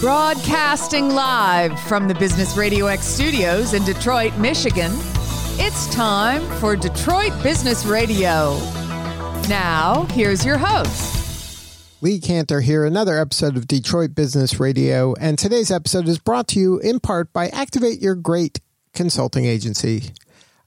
Broadcasting 0.00 1.08
live 1.08 1.78
from 1.80 2.06
the 2.06 2.14
Business 2.14 2.56
Radio 2.56 2.86
X 2.86 3.04
studios 3.04 3.74
in 3.74 3.84
Detroit, 3.84 4.32
Michigan, 4.38 4.92
it's 5.58 5.92
time 5.92 6.40
for 6.60 6.76
Detroit 6.76 7.32
Business 7.42 7.84
Radio. 7.84 8.56
Now, 9.48 10.06
here's 10.10 10.46
your 10.46 10.56
host. 10.56 11.98
Lee 12.00 12.20
Kantor 12.20 12.62
here, 12.62 12.84
another 12.84 13.18
episode 13.18 13.56
of 13.56 13.66
Detroit 13.66 14.14
Business 14.14 14.60
Radio. 14.60 15.14
And 15.14 15.36
today's 15.36 15.72
episode 15.72 16.06
is 16.06 16.20
brought 16.20 16.46
to 16.48 16.60
you 16.60 16.78
in 16.78 17.00
part 17.00 17.32
by 17.32 17.48
Activate 17.48 18.00
Your 18.00 18.14
Great 18.14 18.60
Consulting 18.94 19.46
Agency. 19.46 20.12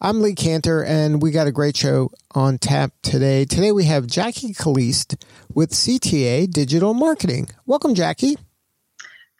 I'm 0.01 0.21
Lee 0.21 0.35
Kantor, 0.35 0.85
and 0.85 1.21
we 1.21 1.31
got 1.31 1.47
a 1.47 1.53
great 1.53 1.77
show 1.77 2.11
on 2.31 2.57
tap 2.57 2.91
today. 3.01 3.45
Today 3.45 3.71
we 3.71 3.85
have 3.85 4.07
Jackie 4.07 4.53
Caliste 4.53 5.15
with 5.53 5.71
CTA 5.71 6.51
Digital 6.51 6.93
Marketing. 6.93 7.47
Welcome, 7.65 7.95
Jackie. 7.95 8.35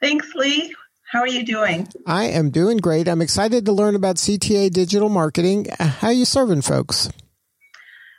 Thanks, 0.02 0.34
Lee. 0.34 0.74
How 1.12 1.20
are 1.20 1.28
you 1.28 1.46
doing? 1.46 1.86
I 2.06 2.24
am 2.24 2.50
doing 2.50 2.78
great. 2.78 3.06
I'm 3.06 3.22
excited 3.22 3.64
to 3.66 3.72
learn 3.72 3.94
about 3.94 4.16
CTA 4.16 4.68
digital 4.72 5.08
marketing. 5.08 5.68
How 5.78 6.08
are 6.08 6.12
you 6.12 6.24
serving 6.24 6.62
folks? 6.62 7.08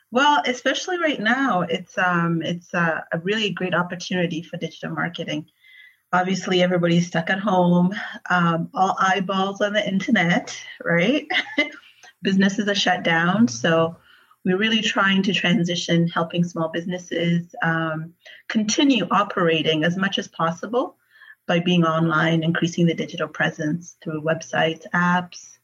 Well, 0.10 0.42
especially 0.46 0.98
right 0.98 1.20
now, 1.20 1.64
it's 1.64 1.98
um, 1.98 2.42
it's 2.42 2.74
a, 2.74 3.04
a 3.12 3.20
really 3.20 3.50
great 3.50 3.74
opportunity 3.74 4.44
for 4.44 4.56
digital 4.56 4.92
marketing. 4.92 5.48
Obviously, 6.14 6.64
everybody's 6.64 7.08
stuck 7.08 7.30
at 7.30 7.40
home, 7.40 7.94
um, 8.30 8.70
all 8.74 8.96
eyeballs 8.98 9.60
on 9.60 9.74
the 9.74 9.86
internet, 9.86 10.58
right? 10.82 11.28
Businesses 12.22 12.70
are 12.70 12.76
shut 12.76 13.04
down, 13.04 13.50
so 13.50 13.98
we're 14.46 14.56
really 14.56 14.82
trying 14.82 15.22
to 15.24 15.34
transition, 15.34 16.08
helping 16.08 16.46
small 16.46 16.70
businesses 16.70 17.54
um, 17.62 18.14
continue 18.48 19.06
operating 19.12 19.84
as 19.84 19.98
much 19.98 20.18
as 20.18 20.30
possible 20.30 20.96
by 21.48 21.60
being 21.60 21.84
online, 21.84 22.44
increasing 22.44 22.86
the 22.86 22.94
digital 22.94 23.28
presence 23.28 23.98
through 24.04 24.22
websites, 24.22 24.86
apps, 24.94 25.58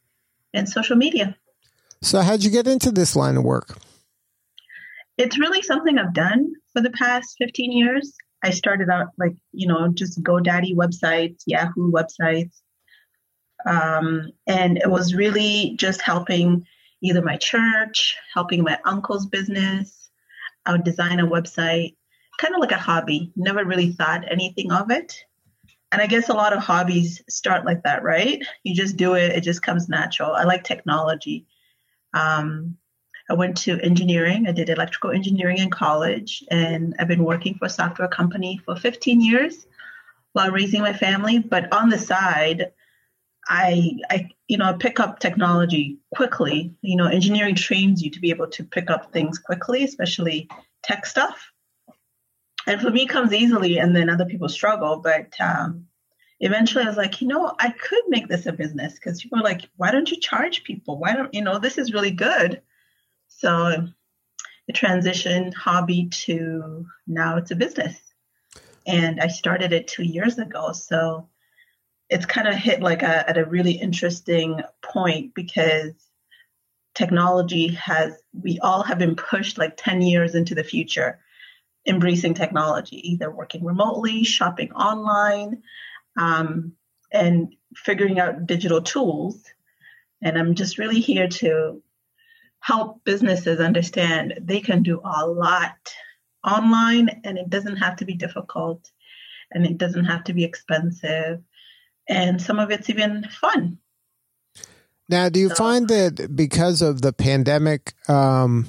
and 0.54 0.68
social 0.68 0.96
media. 0.96 1.36
So, 2.02 2.22
how'd 2.22 2.44
you 2.44 2.50
get 2.50 2.68
into 2.68 2.92
this 2.92 3.16
line 3.16 3.38
of 3.38 3.44
work? 3.44 3.78
It's 5.18 5.38
really 5.38 5.62
something 5.62 5.98
I've 5.98 6.14
done 6.14 6.54
for 6.74 6.82
the 6.82 6.92
past 6.92 7.36
15 7.40 7.72
years. 7.72 8.14
I 8.42 8.52
started 8.52 8.90
out 8.90 9.08
like, 9.18 9.36
you 9.52 9.68
know, 9.68 9.90
just 9.90 10.24
GoDaddy 10.24 10.76
websites, 10.76 11.44
Yahoo 11.46 11.92
websites. 11.92 12.62
Um, 13.66 14.32
and 14.48 14.78
it 14.78 14.90
was 14.90 15.14
really 15.14 15.76
just 15.78 16.02
helping 16.02 16.66
either 17.04 17.22
my 17.22 17.36
church, 17.36 18.16
helping 18.34 18.64
my 18.64 18.80
uncle's 18.86 19.26
business. 19.26 20.10
I 20.66 20.72
would 20.72 20.86
design 20.86 21.20
a 21.20 21.28
website, 21.28 21.96
kind 22.38 22.56
of 22.56 22.62
like 22.62 22.72
a 22.72 22.78
hobby. 22.78 23.34
Never 23.36 23.66
really 23.66 23.92
thought 23.92 24.32
anything 24.32 24.72
of 24.72 24.90
it 24.90 25.22
and 25.92 26.02
I 26.02 26.08
guess 26.08 26.30
a 26.30 26.34
lot 26.34 26.54
of 26.54 26.60
hobbies 26.60 27.22
start 27.30 27.66
like 27.66 27.84
that, 27.84 28.04
right? 28.04 28.44
You 28.64 28.76
just 28.76 28.98
do 28.98 29.16
it, 29.16 29.32
it 29.32 29.42
just 29.42 29.62
comes 29.62 29.90
natural. 29.90 30.34
I 30.34 30.44
like 30.44 30.64
technology. 30.64 31.48
Um, 32.14 32.78
I 33.30 33.34
went 33.34 33.58
to 33.58 33.80
engineering. 33.82 34.48
I 34.48 34.52
did 34.52 34.70
electrical 34.70 35.12
engineering 35.12 35.60
in 35.60 35.70
college, 35.70 36.44
and 36.50 36.96
I've 37.00 37.08
been 37.08 37.24
working 37.24 37.56
for 37.56 37.66
a 37.66 37.70
software 37.70 38.08
company 38.08 38.60
for 38.66 38.76
15 38.76 39.22
years 39.22 39.68
while 40.34 40.52
raising 40.52 40.82
my 40.82 40.94
family. 40.94 41.40
But 41.40 41.72
on 41.74 41.90
the 41.90 41.98
side, 41.98 42.72
I, 43.48 43.98
I, 44.10 44.30
you 44.48 44.58
know, 44.58 44.74
pick 44.74 45.00
up 45.00 45.20
technology 45.20 45.98
quickly. 46.14 46.74
You 46.82 46.98
know, 46.98 47.06
engineering 47.06 47.56
trains 47.56 48.02
you 48.02 48.10
to 48.12 48.20
be 48.20 48.32
able 48.32 48.48
to 48.48 48.64
pick 48.64 48.90
up 48.90 49.12
things 49.12 49.38
quickly, 49.38 49.84
especially 49.84 50.50
tech 50.84 51.06
stuff 51.06 51.52
and 52.70 52.80
for 52.80 52.92
me 52.92 53.06
comes 53.06 53.34
easily 53.34 53.80
and 53.80 53.96
then 53.96 54.10
other 54.10 54.26
people 54.26 54.48
struggle 54.48 54.98
but 54.98 55.34
um, 55.40 55.88
eventually 56.40 56.84
i 56.84 56.88
was 56.88 56.98
like 56.98 57.20
you 57.20 57.28
know 57.28 57.54
i 57.60 57.70
could 57.70 58.04
make 58.08 58.28
this 58.28 58.46
a 58.46 58.54
business 58.54 58.94
because 58.94 59.22
people 59.22 59.40
are 59.40 59.44
like 59.44 59.70
why 59.76 59.92
don't 59.92 60.12
you 60.12 60.20
charge 60.20 60.64
people? 60.64 60.98
Why 60.98 61.14
don't 61.14 61.34
you 61.34 61.42
know 61.42 61.60
this 61.60 61.78
is 61.78 61.94
really 61.94 62.12
good. 62.12 62.62
So 63.28 63.88
the 64.68 64.74
transition 64.74 65.52
hobby 65.52 66.10
to 66.10 66.86
now 67.08 67.38
it's 67.38 67.52
a 67.52 67.56
business. 67.56 67.98
And 68.88 69.20
i 69.20 69.28
started 69.28 69.74
it 69.74 69.88
two 69.88 70.04
years 70.04 70.38
ago 70.38 70.72
so 70.72 71.28
it's 72.10 72.26
kind 72.26 72.48
of 72.48 72.56
hit 72.56 72.82
like 72.82 73.04
a, 73.04 73.30
at 73.30 73.38
a 73.38 73.46
really 73.46 73.74
interesting 73.74 74.62
point 74.82 75.36
because 75.36 75.94
technology 76.96 77.68
has 77.68 78.14
we 78.34 78.60
all 78.60 78.84
have 78.84 78.98
been 78.98 79.16
pushed 79.16 79.58
like 79.58 79.78
10 79.78 80.02
years 80.02 80.36
into 80.36 80.56
the 80.56 80.64
future 80.64 81.20
embracing 81.86 82.34
technology, 82.34 82.98
either 83.12 83.32
working 83.32 83.64
remotely, 83.64 84.24
shopping 84.24 84.72
online, 84.74 85.64
um, 86.18 86.74
and 87.12 87.56
figuring 87.76 88.20
out 88.20 88.46
digital 88.46 88.82
tools. 88.82 89.44
And 90.22 90.38
I'm 90.38 90.56
just 90.56 90.78
really 90.78 91.00
here 91.00 91.28
to 91.28 91.82
help 92.60 93.04
businesses 93.06 93.60
understand 93.60 94.40
they 94.42 94.60
can 94.60 94.84
do 94.84 95.02
a 95.04 95.26
lot 95.26 95.78
online 96.46 97.22
and 97.24 97.38
it 97.38 97.50
doesn't 97.50 97.78
have 97.78 97.96
to 97.98 98.06
be 98.06 98.14
difficult 98.14 98.92
and 99.52 99.66
it 99.66 99.78
doesn't 99.78 100.06
have 100.06 100.24
to 100.26 100.34
be 100.34 100.44
expensive. 100.44 101.42
And 102.08 102.42
some 102.42 102.60
of 102.60 102.72
it's 102.72 102.90
even 102.90 103.28
fun. 103.30 103.78
Now, 105.08 105.30
do 105.30 105.40
you 105.40 105.50
so, 105.50 105.56
find 105.56 105.88
that 105.88 106.36
because 106.36 106.82
of 106.82 107.02
the 107.02 107.14
pandemic, 107.14 107.94
um, 108.08 108.68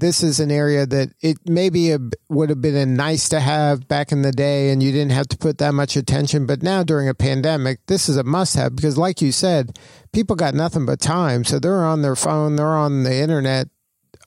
this 0.00 0.22
is 0.22 0.38
an 0.38 0.50
area 0.50 0.86
that 0.86 1.12
it 1.20 1.38
maybe 1.46 1.90
a, 1.92 1.98
would 2.28 2.50
have 2.50 2.60
been 2.60 2.76
a 2.76 2.86
nice 2.86 3.28
to 3.30 3.40
have 3.40 3.88
back 3.88 4.12
in 4.12 4.22
the 4.22 4.32
day 4.32 4.70
and 4.70 4.82
you 4.82 4.92
didn't 4.92 5.12
have 5.12 5.28
to 5.28 5.36
put 5.36 5.58
that 5.58 5.74
much 5.74 5.96
attention. 5.96 6.46
But 6.46 6.62
now 6.62 6.82
during 6.82 7.08
a 7.08 7.14
pandemic, 7.14 7.80
this 7.86 8.08
is 8.08 8.16
a 8.16 8.24
must 8.24 8.54
have 8.56 8.76
because, 8.76 8.96
like 8.96 9.20
you 9.20 9.32
said, 9.32 9.78
people 10.12 10.36
got 10.36 10.54
nothing 10.54 10.86
but 10.86 11.00
time. 11.00 11.44
So 11.44 11.58
they're 11.58 11.84
on 11.84 12.02
their 12.02 12.16
phone, 12.16 12.56
they're 12.56 12.66
on 12.66 13.02
the 13.02 13.14
internet 13.14 13.68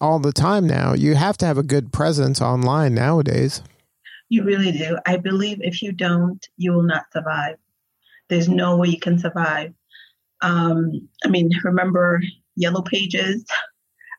all 0.01 0.19
the 0.19 0.33
time 0.33 0.67
now. 0.67 0.93
You 0.93 1.15
have 1.15 1.37
to 1.37 1.45
have 1.45 1.57
a 1.57 1.63
good 1.63 1.93
presence 1.93 2.41
online 2.41 2.93
nowadays. 2.93 3.61
You 4.29 4.43
really 4.43 4.71
do. 4.71 4.97
I 5.05 5.17
believe 5.17 5.59
if 5.61 5.81
you 5.81 5.91
don't, 5.91 6.45
you 6.57 6.73
will 6.73 6.83
not 6.83 7.03
survive. 7.13 7.57
There's 8.29 8.49
no 8.49 8.77
way 8.77 8.89
you 8.89 8.99
can 8.99 9.19
survive. 9.19 9.73
Um, 10.41 11.07
I 11.23 11.27
mean, 11.27 11.49
remember 11.63 12.21
Yellow 12.55 12.81
Pages? 12.81 13.45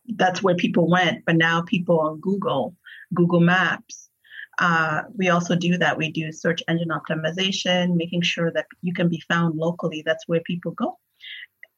that's 0.07 0.43
where 0.43 0.55
people 0.55 0.91
went. 0.91 1.25
But 1.25 1.37
now 1.37 1.63
people 1.63 2.01
on 2.01 2.21
Google, 2.21 2.77
Google 3.15 3.41
Maps. 3.41 4.09
Uh, 4.59 5.03
we 5.17 5.31
also 5.31 5.57
do 5.57 5.79
that. 5.79 5.97
We 5.97 6.11
do 6.11 6.31
search 6.31 6.63
engine 6.69 6.91
optimization, 6.91 7.97
making 7.97 8.23
sure 8.23 8.51
that 8.53 8.67
you 8.83 8.93
can 8.93 9.09
be 9.09 9.23
found 9.29 9.57
locally. 9.57 10.03
That's 10.05 10.29
where 10.29 10.41
people 10.41 10.73
go. 10.73 10.99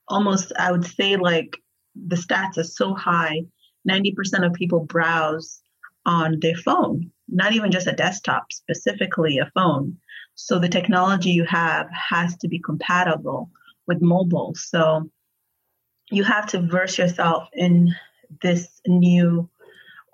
Almost, 0.08 0.52
I 0.58 0.72
would 0.72 0.84
say, 0.84 1.16
like 1.16 1.56
the 1.94 2.16
stats 2.16 2.58
are 2.58 2.64
so 2.64 2.94
high 2.94 3.42
90% 3.88 4.46
of 4.46 4.52
people 4.54 4.80
browse 4.80 5.60
on 6.06 6.38
their 6.40 6.56
phone, 6.56 7.10
not 7.28 7.52
even 7.52 7.70
just 7.70 7.86
a 7.86 7.92
desktop, 7.92 8.52
specifically 8.52 9.38
a 9.38 9.50
phone. 9.54 9.96
So 10.34 10.58
the 10.58 10.68
technology 10.68 11.30
you 11.30 11.44
have 11.44 11.86
has 11.90 12.36
to 12.38 12.48
be 12.48 12.58
compatible 12.58 13.50
with 13.86 14.02
mobile. 14.02 14.54
So 14.56 15.10
you 16.10 16.24
have 16.24 16.46
to 16.48 16.60
verse 16.60 16.98
yourself 16.98 17.48
in 17.52 17.94
this 18.42 18.80
new 18.86 19.48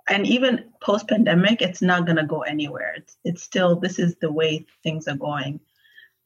and 0.09 0.27
even 0.27 0.65
post 0.83 1.09
pandemic 1.09 1.63
it's 1.63 1.83
not 1.83 2.05
going 2.05 2.17
to 2.17 2.25
go 2.25 2.43
anywhere. 2.43 2.95
It's, 2.97 3.17
it's 3.25 3.43
still 3.43 3.77
this 3.77 3.99
is 3.99 4.17
the 4.17 4.33
way 4.33 4.67
things 4.83 5.07
are 5.09 5.17
going. 5.17 5.61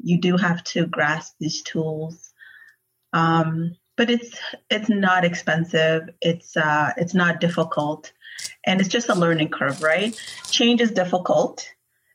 You 0.03 0.21
do 0.21 0.37
have 0.37 0.65
to 0.65 0.87
grasp 0.87 1.35
these 1.39 1.63
tools. 1.63 2.33
Um, 3.13 3.77
but 3.97 4.11
it's 4.11 4.37
it's 4.71 4.89
not 4.89 5.25
expensive. 5.25 6.11
It's 6.21 6.57
uh, 6.57 6.93
it's 6.97 7.15
not 7.15 7.41
difficult. 7.41 8.13
And 8.65 8.81
it's 8.81 8.89
just 8.89 9.09
a 9.09 9.15
learning 9.15 9.51
curve 9.51 9.83
right? 9.83 10.19
Change 10.51 10.81
is 10.81 10.91
difficult. 10.91 11.69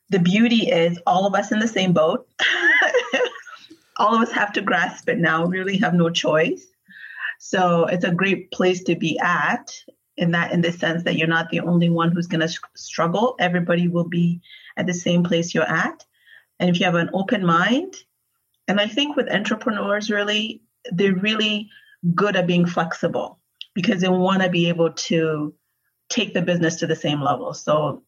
The 0.09 0.19
beauty 0.19 0.69
is 0.69 0.99
all 1.05 1.25
of 1.25 1.35
us 1.35 1.51
in 1.51 1.59
the 1.59 1.67
same 1.67 1.93
boat. 1.93 2.27
All 3.97 4.15
of 4.15 4.21
us 4.21 4.31
have 4.31 4.53
to 4.53 4.61
grasp 4.61 5.09
it 5.09 5.17
now. 5.17 5.43
Really 5.43 5.75
have 5.79 5.93
no 5.93 6.09
choice 6.09 6.65
so 7.39 7.85
it's 7.85 8.03
a 8.03 8.11
great 8.11 8.51
place 8.51 8.83
to 8.83 8.95
be 8.95 9.17
at 9.19 9.73
in 10.17 10.31
that 10.31 10.51
in 10.51 10.61
the 10.61 10.73
sense 10.73 11.03
that 11.03 11.15
you're 11.15 11.27
not 11.27 11.49
the 11.49 11.61
only 11.61 11.89
one 11.89 12.11
who's 12.11 12.27
going 12.27 12.45
to 12.45 12.59
struggle. 12.75 13.35
Everybody 13.39 13.87
will 13.87 14.07
be 14.07 14.41
at 14.75 14.85
the 14.85 14.93
same 14.93 15.23
place 15.23 15.55
you're 15.55 15.63
at. 15.63 16.05
And 16.59 16.69
if 16.69 16.79
you 16.79 16.85
have 16.85 16.95
an 16.95 17.09
open 17.13 17.45
mind, 17.45 17.95
and 18.67 18.79
I 18.79 18.87
think 18.87 19.15
with 19.15 19.31
entrepreneurs 19.31 20.11
really, 20.11 20.61
they're 20.91 21.15
really 21.15 21.69
good 22.13 22.35
at 22.35 22.45
being 22.45 22.65
flexible 22.65 23.39
because 23.73 24.01
they 24.01 24.09
want 24.09 24.43
to 24.43 24.49
be 24.49 24.67
able 24.67 24.91
to 24.91 25.55
take 26.09 26.33
the 26.33 26.41
business 26.41 26.75
to 26.77 26.87
the 26.87 26.95
same 26.95 27.21
level. 27.21 27.53
So 27.53 28.03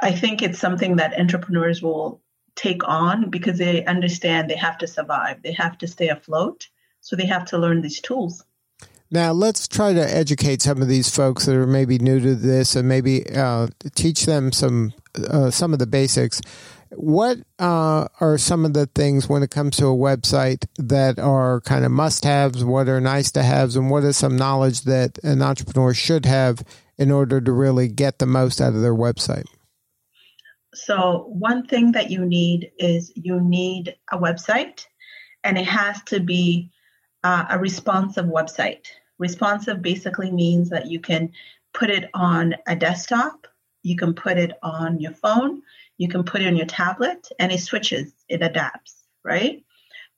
I 0.00 0.12
think 0.12 0.40
it's 0.40 0.58
something 0.58 0.96
that 0.96 1.20
entrepreneurs 1.20 1.82
will 1.82 2.22
take 2.56 2.88
on 2.88 3.28
because 3.28 3.58
they 3.58 3.84
understand 3.84 4.48
they 4.48 4.56
have 4.56 4.78
to 4.78 4.86
survive, 4.86 5.42
they 5.42 5.52
have 5.52 5.76
to 5.78 5.86
stay 5.86 6.08
afloat. 6.08 6.68
So 7.00 7.16
they 7.16 7.26
have 7.26 7.44
to 7.46 7.58
learn 7.58 7.82
these 7.82 8.00
tools. 8.00 8.44
Now, 9.10 9.32
let's 9.32 9.66
try 9.66 9.92
to 9.92 10.16
educate 10.16 10.62
some 10.62 10.80
of 10.80 10.86
these 10.86 11.14
folks 11.14 11.46
that 11.46 11.56
are 11.56 11.66
maybe 11.66 11.98
new 11.98 12.20
to 12.20 12.36
this 12.36 12.76
and 12.76 12.88
maybe 12.88 13.28
uh, 13.34 13.66
teach 13.94 14.24
them 14.24 14.52
some 14.52 14.92
uh, 15.28 15.50
some 15.50 15.72
of 15.72 15.80
the 15.80 15.86
basics. 15.86 16.40
What 16.90 17.38
uh, 17.58 18.06
are 18.20 18.38
some 18.38 18.64
of 18.64 18.74
the 18.74 18.86
things 18.86 19.28
when 19.28 19.42
it 19.42 19.50
comes 19.50 19.76
to 19.76 19.86
a 19.86 19.96
website 19.96 20.66
that 20.76 21.18
are 21.18 21.60
kind 21.62 21.84
of 21.84 21.90
must 21.90 22.24
haves, 22.24 22.64
what 22.64 22.88
are 22.88 23.00
nice 23.00 23.32
to 23.32 23.42
haves, 23.42 23.76
and 23.76 23.90
what 23.90 24.04
is 24.04 24.16
some 24.16 24.36
knowledge 24.36 24.82
that 24.82 25.18
an 25.24 25.42
entrepreneur 25.42 25.92
should 25.92 26.24
have 26.26 26.62
in 26.96 27.10
order 27.10 27.40
to 27.40 27.52
really 27.52 27.88
get 27.88 28.18
the 28.18 28.26
most 28.26 28.60
out 28.60 28.74
of 28.74 28.80
their 28.80 28.94
website? 28.94 29.46
So, 30.72 31.26
one 31.28 31.66
thing 31.66 31.92
that 31.92 32.10
you 32.10 32.24
need 32.24 32.70
is 32.78 33.12
you 33.16 33.40
need 33.40 33.96
a 34.12 34.18
website, 34.18 34.86
and 35.42 35.58
it 35.58 35.66
has 35.66 36.00
to 36.04 36.20
be 36.20 36.70
uh, 37.24 37.46
a 37.50 37.58
responsive 37.58 38.26
website. 38.26 38.86
Responsive 39.18 39.82
basically 39.82 40.30
means 40.30 40.70
that 40.70 40.86
you 40.86 41.00
can 41.00 41.32
put 41.72 41.90
it 41.90 42.10
on 42.14 42.54
a 42.66 42.74
desktop, 42.74 43.46
you 43.82 43.96
can 43.96 44.14
put 44.14 44.38
it 44.38 44.52
on 44.62 45.00
your 45.00 45.12
phone, 45.12 45.62
you 45.98 46.08
can 46.08 46.24
put 46.24 46.42
it 46.42 46.46
on 46.46 46.56
your 46.56 46.66
tablet, 46.66 47.28
and 47.38 47.52
it 47.52 47.60
switches, 47.60 48.12
it 48.28 48.42
adapts, 48.42 49.04
right? 49.24 49.64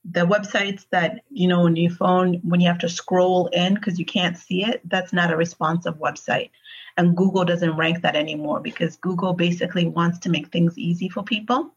The 0.05 0.27
websites 0.27 0.87
that, 0.91 1.23
you 1.31 1.49
know, 1.49 1.67
on 1.67 1.77
your 1.77 1.93
phone, 1.93 2.41
when 2.43 2.61
you 2.61 2.69
have 2.69 2.79
to 2.81 2.89
scroll 2.89 3.49
in 3.49 3.75
because 3.75 3.99
you 3.99 4.05
can't 4.05 4.37
see 4.37 4.65
it, 4.65 4.81
that's 4.85 5.13
not 5.13 5.33
a 5.33 5.37
responsive 5.37 5.99
website. 5.99 6.51
And 6.97 7.17
Google 7.17 7.45
doesn't 7.45 7.77
rank 7.77 8.03
that 8.03 8.17
anymore 8.17 8.61
because 8.61 8.97
Google 8.97 9.33
basically 9.33 9.87
wants 9.87 10.19
to 10.21 10.31
make 10.31 10.49
things 10.49 10.77
easy 10.77 11.09
for 11.09 11.23
people 11.23 11.75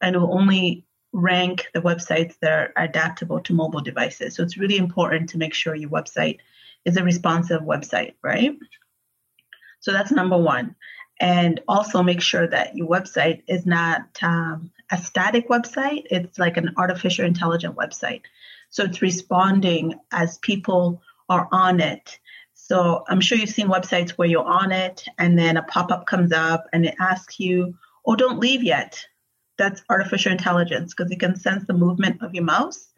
and 0.00 0.16
will 0.16 0.32
only 0.32 0.85
rank 1.16 1.68
the 1.72 1.80
websites 1.80 2.38
that 2.40 2.52
are 2.52 2.72
adaptable 2.76 3.40
to 3.40 3.54
mobile 3.54 3.80
devices. 3.80 4.36
So 4.36 4.42
it's 4.42 4.58
really 4.58 4.76
important 4.76 5.30
to 5.30 5.38
make 5.38 5.54
sure 5.54 5.74
your 5.74 5.88
website 5.88 6.40
is 6.84 6.98
a 6.98 7.02
responsive 7.02 7.62
website, 7.62 8.14
right? 8.22 8.54
So 9.80 9.92
that's 9.92 10.12
number 10.12 10.36
one. 10.36 10.76
And 11.18 11.60
also 11.66 12.02
make 12.02 12.20
sure 12.20 12.46
that 12.46 12.76
your 12.76 12.86
website 12.86 13.44
is 13.48 13.64
not 13.64 14.02
um, 14.22 14.70
a 14.92 14.98
static 14.98 15.48
website, 15.48 16.04
it's 16.10 16.38
like 16.38 16.58
an 16.58 16.74
artificial 16.76 17.24
intelligent 17.24 17.76
website. 17.76 18.22
So 18.68 18.84
it's 18.84 19.00
responding 19.00 19.98
as 20.12 20.36
people 20.38 21.00
are 21.30 21.48
on 21.50 21.80
it. 21.80 22.18
So 22.52 23.04
I'm 23.08 23.22
sure 23.22 23.38
you've 23.38 23.48
seen 23.48 23.68
websites 23.68 24.10
where 24.10 24.28
you're 24.28 24.44
on 24.44 24.70
it 24.70 25.06
and 25.18 25.38
then 25.38 25.56
a 25.56 25.62
pop 25.62 25.90
up 25.90 26.06
comes 26.06 26.32
up 26.32 26.66
and 26.74 26.84
it 26.84 26.94
asks 27.00 27.40
you, 27.40 27.78
oh, 28.04 28.16
don't 28.16 28.38
leave 28.38 28.62
yet. 28.62 29.06
That's 29.58 29.82
artificial 29.88 30.32
intelligence 30.32 30.94
because 30.94 31.10
it 31.10 31.20
can 31.20 31.36
sense 31.36 31.64
the 31.66 31.72
movement 31.72 32.22
of 32.22 32.34
your 32.34 32.44
mouse. 32.44 32.88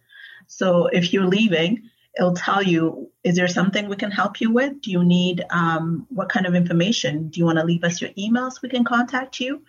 So 0.46 0.87
if 0.87 1.12
you're 1.12 1.26
leaving, 1.26 1.90
it'll 2.19 2.34
tell 2.34 2.62
you, 2.62 3.10
is 3.22 3.37
there 3.37 3.49
something 3.49 3.88
we 3.88 3.96
can 3.96 4.10
help 4.10 4.40
you 4.40 4.50
with? 4.50 4.81
Do 4.81 4.90
you 4.90 5.05
need 5.05 5.44
um, 5.50 6.06
what 6.08 6.28
kind 6.28 6.46
of 6.46 6.55
information? 6.55 7.28
Do 7.28 7.38
you 7.38 7.46
want 7.46 7.58
to 7.58 7.64
leave 7.64 7.84
us 7.84 8.00
your 8.00 8.10
email 8.19 8.50
so 8.50 8.60
we 8.62 8.69
can 8.69 8.84
contact 8.84 9.40
you? 9.40 9.62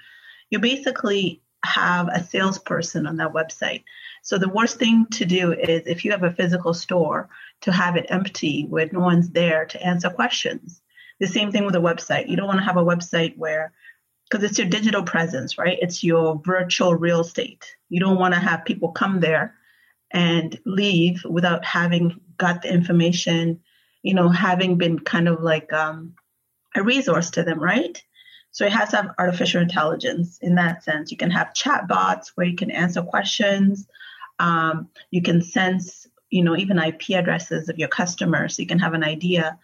You 0.50 0.60
basically 0.60 1.42
have 1.64 2.08
a 2.08 2.24
salesperson 2.24 3.06
on 3.06 3.18
that 3.18 3.34
website. 3.34 3.84
So 4.24 4.38
the 4.38 4.50
worst 4.50 4.78
thing 4.78 5.06
to 5.12 5.26
do 5.26 5.52
is 5.54 5.84
if 5.86 6.06
you 6.06 6.12
have 6.12 6.24
a 6.24 6.32
physical 6.32 6.74
store, 6.74 7.30
to 7.62 7.72
have 7.72 7.98
it 7.98 8.06
empty 8.10 8.66
where 8.70 8.90
no 8.92 9.02
one's 9.02 9.30
there 9.30 9.66
to 9.66 9.82
answer 9.86 10.10
questions. 10.10 10.82
The 11.20 11.28
same 11.28 11.52
thing 11.52 11.66
with 11.66 11.76
a 11.76 11.80
website. 11.80 12.30
You 12.30 12.38
don't 12.38 12.48
want 12.48 12.60
to 12.60 12.66
have 12.66 12.78
a 12.78 12.84
website 12.84 13.38
where, 13.38 13.74
because 14.30 14.44
it's 14.44 14.60
your 14.60 14.68
digital 14.68 15.04
presence, 15.04 15.58
right? 15.58 15.78
It's 15.82 16.04
your 16.04 16.42
virtual 16.46 16.96
real 16.96 17.22
estate. 17.22 17.66
You 17.90 18.00
don't 18.00 18.20
want 18.20 18.34
to 18.34 18.40
have 18.40 18.66
people 18.66 18.92
come 18.92 19.20
there 19.20 19.56
and 20.12 20.60
leave 20.66 21.24
without 21.26 21.66
having 21.66 22.20
got 22.38 22.62
the 22.62 22.72
information, 22.72 23.62
you 24.04 24.14
know, 24.14 24.30
having 24.30 24.78
been 24.78 25.00
kind 25.00 25.28
of 25.28 25.42
like 25.42 25.74
um, 25.74 26.14
a 26.76 26.84
resource 26.84 27.32
to 27.32 27.44
them, 27.44 27.60
right? 27.60 28.02
So 28.52 28.66
it 28.66 28.72
has 28.72 28.90
to 28.90 28.98
have 28.98 29.16
artificial 29.18 29.62
intelligence 29.62 30.40
in 30.42 30.56
that 30.56 30.84
sense. 30.84 31.12
You 31.12 31.18
can 31.18 31.32
have 31.32 31.54
chat 31.54 31.88
bots 31.88 32.32
where 32.36 32.48
you 32.48 32.56
can 32.56 32.72
answer 32.72 33.02
questions. 33.02 33.88
Um, 34.40 34.90
you 35.12 35.22
can 35.22 35.42
sense 35.42 36.08
you 36.30 36.44
know, 36.44 36.56
even 36.56 36.80
IP 36.80 37.12
addresses 37.12 37.70
of 37.70 37.78
your 37.78 37.88
customers. 37.88 38.56
So 38.56 38.62
you 38.62 38.68
can 38.68 38.80
have 38.80 38.94
an 38.94 39.04
idea 39.04 39.58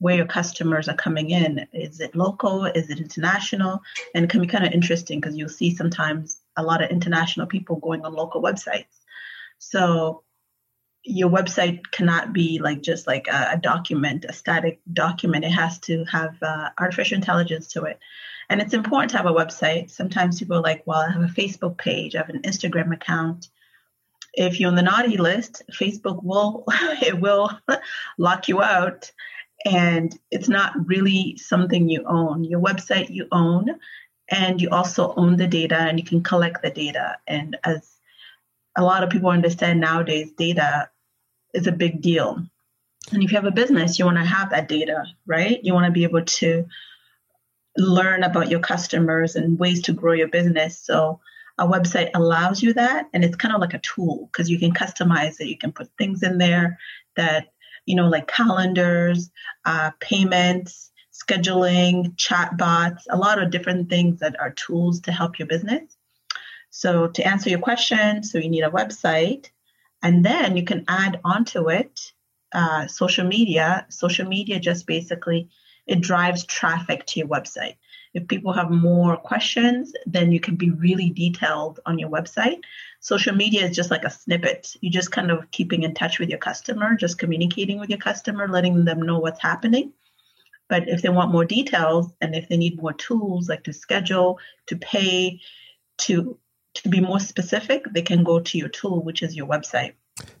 where 0.00 0.16
your 0.16 0.26
customers 0.26 0.88
are 0.88 0.96
coming 0.96 1.30
in. 1.30 1.66
Is 1.72 2.00
it 2.00 2.16
local? 2.16 2.64
Is 2.64 2.88
it 2.90 2.98
international? 2.98 3.82
And 4.14 4.24
it 4.24 4.30
can 4.30 4.40
be 4.40 4.46
kind 4.46 4.66
of 4.66 4.72
interesting 4.72 5.20
because 5.20 5.36
you'll 5.36 5.50
see 5.50 5.76
sometimes 5.76 6.40
a 6.56 6.62
lot 6.62 6.82
of 6.82 6.90
international 6.90 7.46
people 7.46 7.76
going 7.76 8.04
on 8.04 8.14
local 8.14 8.42
websites. 8.42 8.86
So 9.58 10.24
your 11.04 11.28
website 11.28 11.82
cannot 11.92 12.32
be 12.32 12.58
like 12.58 12.82
just 12.82 13.06
like 13.06 13.28
a, 13.28 13.50
a 13.52 13.58
document, 13.58 14.24
a 14.26 14.32
static 14.32 14.80
document. 14.90 15.44
It 15.44 15.50
has 15.50 15.78
to 15.80 16.04
have 16.04 16.36
uh, 16.42 16.70
artificial 16.78 17.16
intelligence 17.16 17.68
to 17.74 17.84
it. 17.84 17.98
And 18.48 18.60
it's 18.60 18.74
important 18.74 19.10
to 19.10 19.18
have 19.18 19.26
a 19.26 19.32
website. 19.32 19.90
Sometimes 19.90 20.38
people 20.38 20.56
are 20.56 20.62
like, 20.62 20.82
well, 20.86 21.00
I 21.00 21.12
have 21.12 21.22
a 21.22 21.26
Facebook 21.26 21.76
page, 21.76 22.16
I 22.16 22.18
have 22.18 22.30
an 22.30 22.42
Instagram 22.42 22.92
account 22.92 23.50
if 24.34 24.60
you're 24.60 24.68
on 24.68 24.76
the 24.76 24.82
naughty 24.82 25.16
list, 25.16 25.62
Facebook 25.72 26.22
will 26.22 26.64
it 27.02 27.18
will 27.20 27.50
lock 28.18 28.48
you 28.48 28.62
out 28.62 29.10
and 29.64 30.18
it's 30.30 30.48
not 30.48 30.72
really 30.86 31.36
something 31.36 31.88
you 31.88 32.04
own. 32.06 32.44
Your 32.44 32.60
website 32.60 33.10
you 33.10 33.26
own 33.30 33.68
and 34.28 34.60
you 34.60 34.70
also 34.70 35.12
own 35.16 35.36
the 35.36 35.46
data 35.46 35.76
and 35.76 35.98
you 35.98 36.04
can 36.04 36.22
collect 36.22 36.62
the 36.62 36.70
data 36.70 37.18
and 37.26 37.56
as 37.64 37.96
a 38.76 38.82
lot 38.82 39.02
of 39.02 39.10
people 39.10 39.30
understand 39.30 39.80
nowadays 39.80 40.30
data 40.32 40.88
is 41.52 41.66
a 41.66 41.72
big 41.72 42.00
deal. 42.00 42.42
And 43.12 43.22
if 43.22 43.32
you 43.32 43.36
have 43.36 43.44
a 43.44 43.50
business, 43.50 43.98
you 43.98 44.04
want 44.04 44.18
to 44.18 44.24
have 44.24 44.50
that 44.50 44.68
data, 44.68 45.04
right? 45.26 45.58
You 45.62 45.74
want 45.74 45.86
to 45.86 45.92
be 45.92 46.04
able 46.04 46.24
to 46.24 46.66
learn 47.76 48.22
about 48.22 48.50
your 48.50 48.60
customers 48.60 49.34
and 49.34 49.58
ways 49.58 49.82
to 49.82 49.92
grow 49.92 50.12
your 50.12 50.28
business. 50.28 50.78
So 50.78 51.20
a 51.58 51.66
website 51.66 52.10
allows 52.14 52.62
you 52.62 52.72
that 52.72 53.08
and 53.12 53.22
it's 53.22 53.36
kind 53.36 53.54
of 53.54 53.60
like 53.60 53.74
a 53.74 53.78
tool 53.80 54.28
because 54.32 54.48
you 54.48 54.58
can 54.58 54.72
customize 54.72 55.40
it 55.40 55.48
you 55.48 55.58
can 55.58 55.72
put 55.72 55.90
things 55.98 56.22
in 56.22 56.38
there 56.38 56.78
that 57.16 57.52
you 57.86 57.96
know 57.96 58.08
like 58.08 58.26
calendars 58.26 59.30
uh, 59.64 59.90
payments 60.00 60.90
scheduling 61.12 62.16
chat 62.16 62.56
bots 62.56 63.06
a 63.10 63.16
lot 63.16 63.42
of 63.42 63.50
different 63.50 63.88
things 63.88 64.20
that 64.20 64.38
are 64.40 64.50
tools 64.50 65.00
to 65.00 65.12
help 65.12 65.38
your 65.38 65.48
business. 65.48 65.96
So 66.70 67.08
to 67.08 67.26
answer 67.26 67.50
your 67.50 67.58
question 67.58 68.22
so 68.22 68.38
you 68.38 68.48
need 68.48 68.62
a 68.62 68.70
website 68.70 69.50
and 70.02 70.24
then 70.24 70.56
you 70.56 70.64
can 70.64 70.84
add 70.88 71.20
onto 71.24 71.68
it 71.70 72.12
uh, 72.52 72.86
social 72.86 73.26
media. 73.26 73.86
Social 73.90 74.26
media 74.26 74.58
just 74.60 74.86
basically 74.86 75.50
it 75.86 76.00
drives 76.00 76.44
traffic 76.44 77.04
to 77.06 77.20
your 77.20 77.28
website 77.28 77.76
if 78.12 78.26
people 78.26 78.52
have 78.52 78.70
more 78.70 79.16
questions, 79.16 79.92
then 80.06 80.32
you 80.32 80.40
can 80.40 80.56
be 80.56 80.70
really 80.70 81.10
detailed 81.10 81.80
on 81.86 81.98
your 81.98 82.10
website. 82.10 82.60
Social 83.00 83.34
media 83.34 83.64
is 83.64 83.76
just 83.76 83.90
like 83.90 84.04
a 84.04 84.10
snippet. 84.10 84.76
You're 84.80 84.92
just 84.92 85.12
kind 85.12 85.30
of 85.30 85.50
keeping 85.50 85.84
in 85.84 85.94
touch 85.94 86.18
with 86.18 86.28
your 86.28 86.38
customer, 86.38 86.96
just 86.96 87.18
communicating 87.18 87.78
with 87.78 87.88
your 87.88 87.98
customer, 87.98 88.48
letting 88.48 88.84
them 88.84 89.02
know 89.02 89.18
what's 89.18 89.40
happening. 89.40 89.92
But 90.68 90.88
if 90.88 91.02
they 91.02 91.08
want 91.08 91.32
more 91.32 91.44
details 91.44 92.12
and 92.20 92.34
if 92.34 92.48
they 92.48 92.56
need 92.56 92.80
more 92.80 92.92
tools 92.92 93.48
like 93.48 93.64
to 93.64 93.72
schedule, 93.72 94.38
to 94.66 94.76
pay, 94.76 95.40
to 95.98 96.38
to 96.74 96.88
be 96.88 97.00
more 97.00 97.18
specific, 97.18 97.84
they 97.90 98.02
can 98.02 98.22
go 98.22 98.38
to 98.38 98.58
your 98.58 98.68
tool, 98.68 99.02
which 99.02 99.22
is 99.22 99.34
your 99.34 99.46
website. 99.46 99.94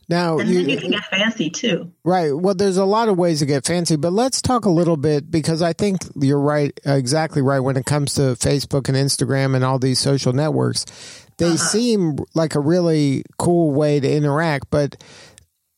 Now 0.08 0.38
and 0.38 0.50
you, 0.50 0.60
you, 0.60 0.76
can 0.76 0.90
get 0.90 1.04
fancy 1.04 1.50
too. 1.50 1.92
Right. 2.02 2.36
Well, 2.36 2.54
there's 2.54 2.76
a 2.76 2.84
lot 2.84 3.08
of 3.08 3.16
ways 3.16 3.38
to 3.38 3.46
get 3.46 3.64
fancy, 3.64 3.94
but 3.94 4.12
let's 4.12 4.42
talk 4.42 4.64
a 4.64 4.70
little 4.70 4.96
bit 4.96 5.30
because 5.30 5.62
I 5.62 5.72
think 5.72 6.00
you're 6.20 6.40
right, 6.40 6.78
exactly 6.84 7.42
right 7.42 7.60
when 7.60 7.76
it 7.76 7.86
comes 7.86 8.14
to 8.14 8.22
Facebook 8.22 8.88
and 8.88 8.96
Instagram 8.96 9.54
and 9.54 9.64
all 9.64 9.78
these 9.78 10.00
social 10.00 10.32
networks. 10.32 10.84
They 11.38 11.46
uh-huh. 11.46 11.56
seem 11.56 12.18
like 12.34 12.56
a 12.56 12.60
really 12.60 13.22
cool 13.38 13.72
way 13.72 14.00
to 14.00 14.12
interact, 14.12 14.66
but 14.70 15.00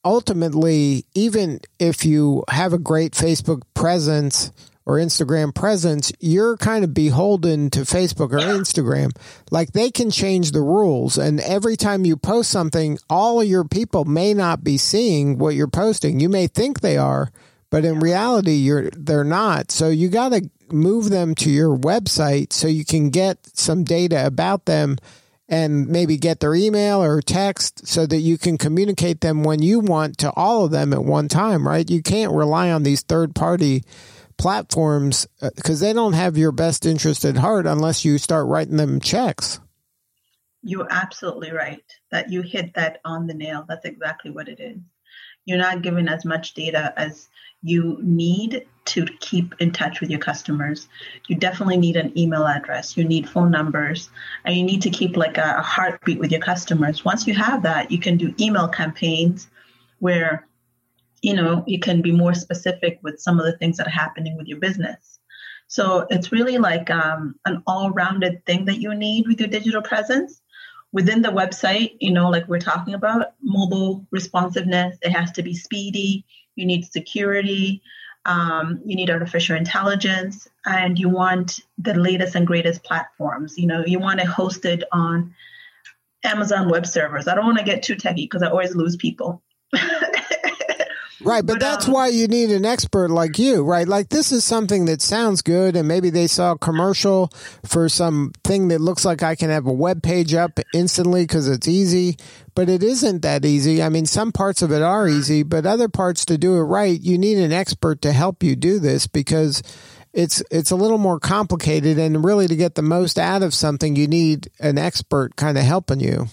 ultimately, 0.03 1.05
even 1.15 1.61
if 1.79 2.07
you 2.07 2.43
have 2.49 2.73
a 2.73 2.79
great 2.79 3.13
Facebook 3.13 3.63
presence 3.75 4.51
or 4.85 4.97
Instagram 4.97 5.55
presence, 5.55 6.12
you're 6.19 6.57
kind 6.57 6.85
of 6.85 6.95
beholden 6.95 7.71
to 7.71 7.81
Facebook 7.81 8.33
or 8.33 8.41
Instagram. 8.41 9.11
Like 9.51 9.73
they 9.73 9.91
can 9.91 10.11
change 10.11 10.51
the 10.51 10.61
rules. 10.61 11.19
And 11.19 11.41
every 11.41 11.77
time 11.77 12.05
you 12.05 12.17
post 12.17 12.51
something, 12.51 12.99
all 13.09 13.41
of 13.41 13.47
your 13.47 13.65
people 13.65 14.05
may 14.05 14.35
not 14.35 14.65
be 14.65 14.77
seeing 14.77 15.39
what 15.39 15.55
you're 15.55 15.69
posting. 15.69 16.21
You 16.21 16.29
may 16.29 16.47
think 16.47 16.81
they 16.81 16.97
are, 16.97 17.31
but 17.71 17.85
in 17.85 18.01
reality, 18.01 18.55
you're, 18.55 18.91
they're 18.91 19.25
not. 19.25 19.71
So 19.71 19.89
you 19.89 20.09
got 20.09 20.31
to 20.31 20.51
move 20.73 21.11
them 21.11 21.35
to 21.37 21.51
your 21.51 21.77
website 21.77 22.53
so 22.53 22.67
you 22.67 22.85
can 22.85 23.11
get 23.11 23.39
some 23.55 23.85
data 23.85 24.27
about 24.27 24.65
them 24.65 24.97
and 25.49 25.87
maybe 25.87 26.17
get 26.17 26.41
their 26.41 26.55
email 26.55 27.03
or 27.03 27.21
text 27.21 27.87
so 27.87 28.07
that 28.07 28.19
you 28.19 28.39
can 28.39 28.57
communicate 28.57 29.21
them 29.21 29.45
when 29.45 29.61
you 29.61 29.81
want 29.81 30.17
to 30.17 30.33
all 30.33 30.65
of 30.65 30.71
them 30.71 30.95
at 30.95 31.05
one 31.05 31.29
time, 31.29 31.69
right? 31.69 31.91
You 31.91 32.03
can't 32.03 32.33
rely 32.33 32.71
on 32.71 32.85
these 32.85 33.03
third 33.03 33.35
party 33.35 33.85
platforms 34.37 35.27
because 35.41 35.83
uh, 35.83 35.87
they 35.87 35.93
don't 35.93 36.12
have 36.12 36.37
your 36.37 36.53
best 36.53 36.87
interest 36.87 37.25
at 37.25 37.37
heart 37.37 37.67
unless 37.67 38.05
you 38.05 38.19
start 38.19 38.47
writing 38.47 38.77
them 38.77 39.01
checks. 39.01 39.61
You're 40.62 40.89
absolutely 40.91 41.53
right 41.53 41.83
that 42.11 42.31
you 42.31 42.43
hit 42.43 42.75
that 42.75 43.01
on 43.05 43.27
the 43.27 43.35
nail. 43.35 43.65
That's 43.69 43.85
exactly 43.85 44.31
what 44.31 44.49
it 44.49 44.61
is. 44.61 44.79
You're 45.45 45.59
not 45.59 45.83
giving 45.83 46.09
as 46.09 46.25
much 46.25 46.55
data 46.55 46.93
as 46.97 47.29
you 47.62 47.99
need 48.01 48.67
to 48.85 49.07
keep 49.21 49.55
in 49.61 49.73
touch 49.73 50.01
with 50.01 50.11
your 50.11 50.19
customers. 50.21 50.89
You 51.29 51.37
definitely 51.37 51.77
need 51.77 51.97
an 51.97 52.17
email 52.19 52.47
address, 52.47 52.97
you 52.97 53.05
need 53.05 53.29
phone 53.29 53.51
numbers, 53.51 54.11
and 54.45 54.57
you 54.57 54.62
need 54.62 54.83
to 54.83 54.91
keep 54.91 55.17
like 55.17 55.39
a, 55.39 55.57
a 55.59 55.62
heartbeat 55.62 56.19
with 56.19 56.31
your 56.31 56.41
customers. 56.41 57.05
Once 57.05 57.27
you 57.27 57.35
have 57.35 57.62
that, 57.62 57.91
you 57.91 57.99
can 57.99 58.17
do 58.17 58.35
email 58.41 58.69
campaigns 58.69 59.49
where 60.01 60.47
you 61.23 61.35
know 61.35 61.64
you 61.67 61.79
can 61.79 62.02
be 62.02 62.12
more 62.12 62.35
specific 62.35 62.99
with 63.02 63.21
some 63.21 63.38
of 63.38 63.47
the 63.47 63.57
things 63.57 63.76
that 63.76 63.87
are 63.87 63.91
happening 63.91 64.37
with 64.37 64.47
your 64.47 64.59
business. 64.59 65.19
So 65.69 66.07
it's 66.11 66.33
really 66.33 66.59
like 66.59 66.91
um, 66.91 67.35
an 67.47 67.62
all-rounded 67.67 68.45
thing 68.45 68.67
that 68.67 68.79
you 68.79 68.95
need 68.95 69.26
with 69.26 69.41
your 69.41 69.49
digital 69.49 69.81
presence 69.81 70.43
within 70.93 71.23
the 71.23 71.31
website, 71.31 71.97
you 71.99 72.12
know, 72.12 72.29
like 72.29 72.47
we're 72.47 72.59
talking 72.59 72.93
about 72.93 73.33
mobile 73.43 74.07
responsiveness, 74.11 74.99
it 75.00 75.09
has 75.09 75.33
to 75.33 75.43
be 75.43 75.55
speedy. 75.55 76.26
You 76.57 76.67
need 76.67 76.85
security 76.85 77.83
um, 78.25 78.81
you 78.85 78.95
need 78.95 79.11
artificial 79.11 79.57
intelligence, 79.57 80.49
and 80.64 80.99
you 80.99 81.09
want 81.09 81.61
the 81.79 81.95
latest 81.95 82.35
and 82.35 82.47
greatest 82.47 82.85
platforms. 82.85 83.59
You 83.59 83.67
know, 83.67 83.85
you 83.85 83.99
want 83.99 84.21
it 84.21 84.26
hosted 84.26 84.83
on 84.93 85.35
Amazon 86.25 86.69
Web 86.69 86.87
Servers. 86.87 87.26
I 87.26 87.35
don't 87.35 87.47
want 87.47 87.59
to 87.59 87.64
get 87.64 87.83
too 87.83 87.97
techy 87.97 88.25
because 88.25 88.43
I 88.43 88.49
always 88.49 88.76
lose 88.76 88.97
people. 88.97 89.43
Right, 91.25 91.47
but, 91.47 91.55
but 91.55 91.61
that's 91.61 91.87
um, 91.87 91.95
why 91.95 92.09
you 92.09 92.26
need 92.26 92.50
an 92.50 92.64
expert 92.64 93.09
like 93.09 93.38
you, 93.38 93.62
right? 93.62 93.87
Like 93.87 94.09
this 94.09 94.33
is 94.33 94.45
something 94.45 94.87
that 94.87 95.00
sounds 95.00 95.41
good, 95.41 95.76
and 95.76 95.87
maybe 95.87 96.11
they 96.11 96.26
saw 96.26 96.52
a 96.52 96.59
commercial 96.59 97.31
for 97.64 97.88
some 97.88 98.33
thing 98.43 98.69
that 98.69 98.81
looks 98.81 99.05
like 99.05 99.23
I 99.23 99.37
can 99.37 99.49
have 99.50 99.67
a 99.67 99.73
web 99.73 100.02
page 100.02 100.35
up 100.35 100.59
instantly 100.75 101.23
because 101.23 101.49
it's 101.49 101.69
easy, 101.69 102.17
but 102.57 102.69
it 102.69 102.83
isn't 102.83 103.23
that 103.23 103.45
easy. 103.45 103.83
I 103.83 103.88
mean, 103.88 104.07
some 104.07 104.33
parts 104.33 104.62
of 104.62 104.73
it 104.73 104.83
are 104.83 105.09
easy, 105.09 105.45
but 105.45 105.64
other 105.64 105.88
parts 105.88 106.25
to 106.26 106.37
do 106.37 106.57
it 106.57 106.62
right, 106.62 107.00
you 107.00 107.17
need 107.19 107.38
an 107.38 107.52
expert 107.52 108.02
to 108.02 108.12
help 108.12 108.43
you 108.43 108.57
do 108.57 108.81
this 108.81 109.07
because 109.07 109.62
it's 110.12 110.43
it's 110.50 110.73
a 110.73 110.76
little 110.76 110.99
more 110.99 111.21
complicated, 111.21 111.99
and 111.99 112.25
really 112.25 112.49
to 112.49 112.57
get 112.57 112.75
the 112.75 112.83
most 112.83 113.17
out 113.17 113.45
of 113.45 113.55
something, 113.55 113.95
you 113.95 114.09
need 114.09 114.50
an 114.59 114.76
expert 114.76 115.37
kind 115.37 115.57
of 115.57 115.62
helping 115.62 116.00
you. 116.00 116.26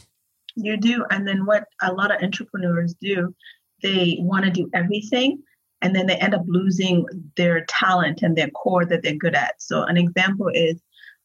You 0.55 0.77
do, 0.77 1.05
and 1.12 1.27
then 1.27 1.46
what 1.46 1.65
a 1.79 1.93
lot 1.93 2.13
of 2.13 2.24
entrepreneurs 2.24 2.96
do 3.00 3.36
they 3.81 4.17
want 4.19 4.45
to 4.45 4.51
do 4.51 4.69
everything 4.74 5.41
and 5.81 5.95
then 5.95 6.07
they 6.07 6.15
end 6.15 6.36
up 6.36 6.43
losing 6.48 7.05
their 7.38 7.65
talent 7.65 8.21
and 8.21 8.36
their 8.36 8.50
core 8.50 8.86
that 8.86 9.01
they're 9.01 9.15
good 9.15 9.36
at. 9.36 9.62
So, 9.62 9.83
an 9.83 9.98
example 9.98 10.50
is 10.53 10.81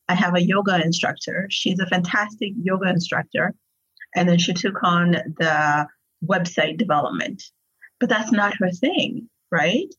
I 0.08 0.14
have 0.14 0.34
a 0.34 0.42
yoga 0.42 0.80
instructor. 0.82 1.46
She's 1.50 1.80
a 1.80 1.86
fantastic 1.86 2.52
yoga 2.62 2.88
instructor. 2.88 3.54
And 4.14 4.28
then 4.28 4.38
she 4.38 4.52
took 4.52 4.82
on 4.82 5.12
the 5.12 5.88
website 6.24 6.78
development. 6.78 7.42
But 8.00 8.08
that's 8.08 8.32
not 8.32 8.56
her 8.58 8.70
thing, 8.70 9.28
right? 9.50 9.92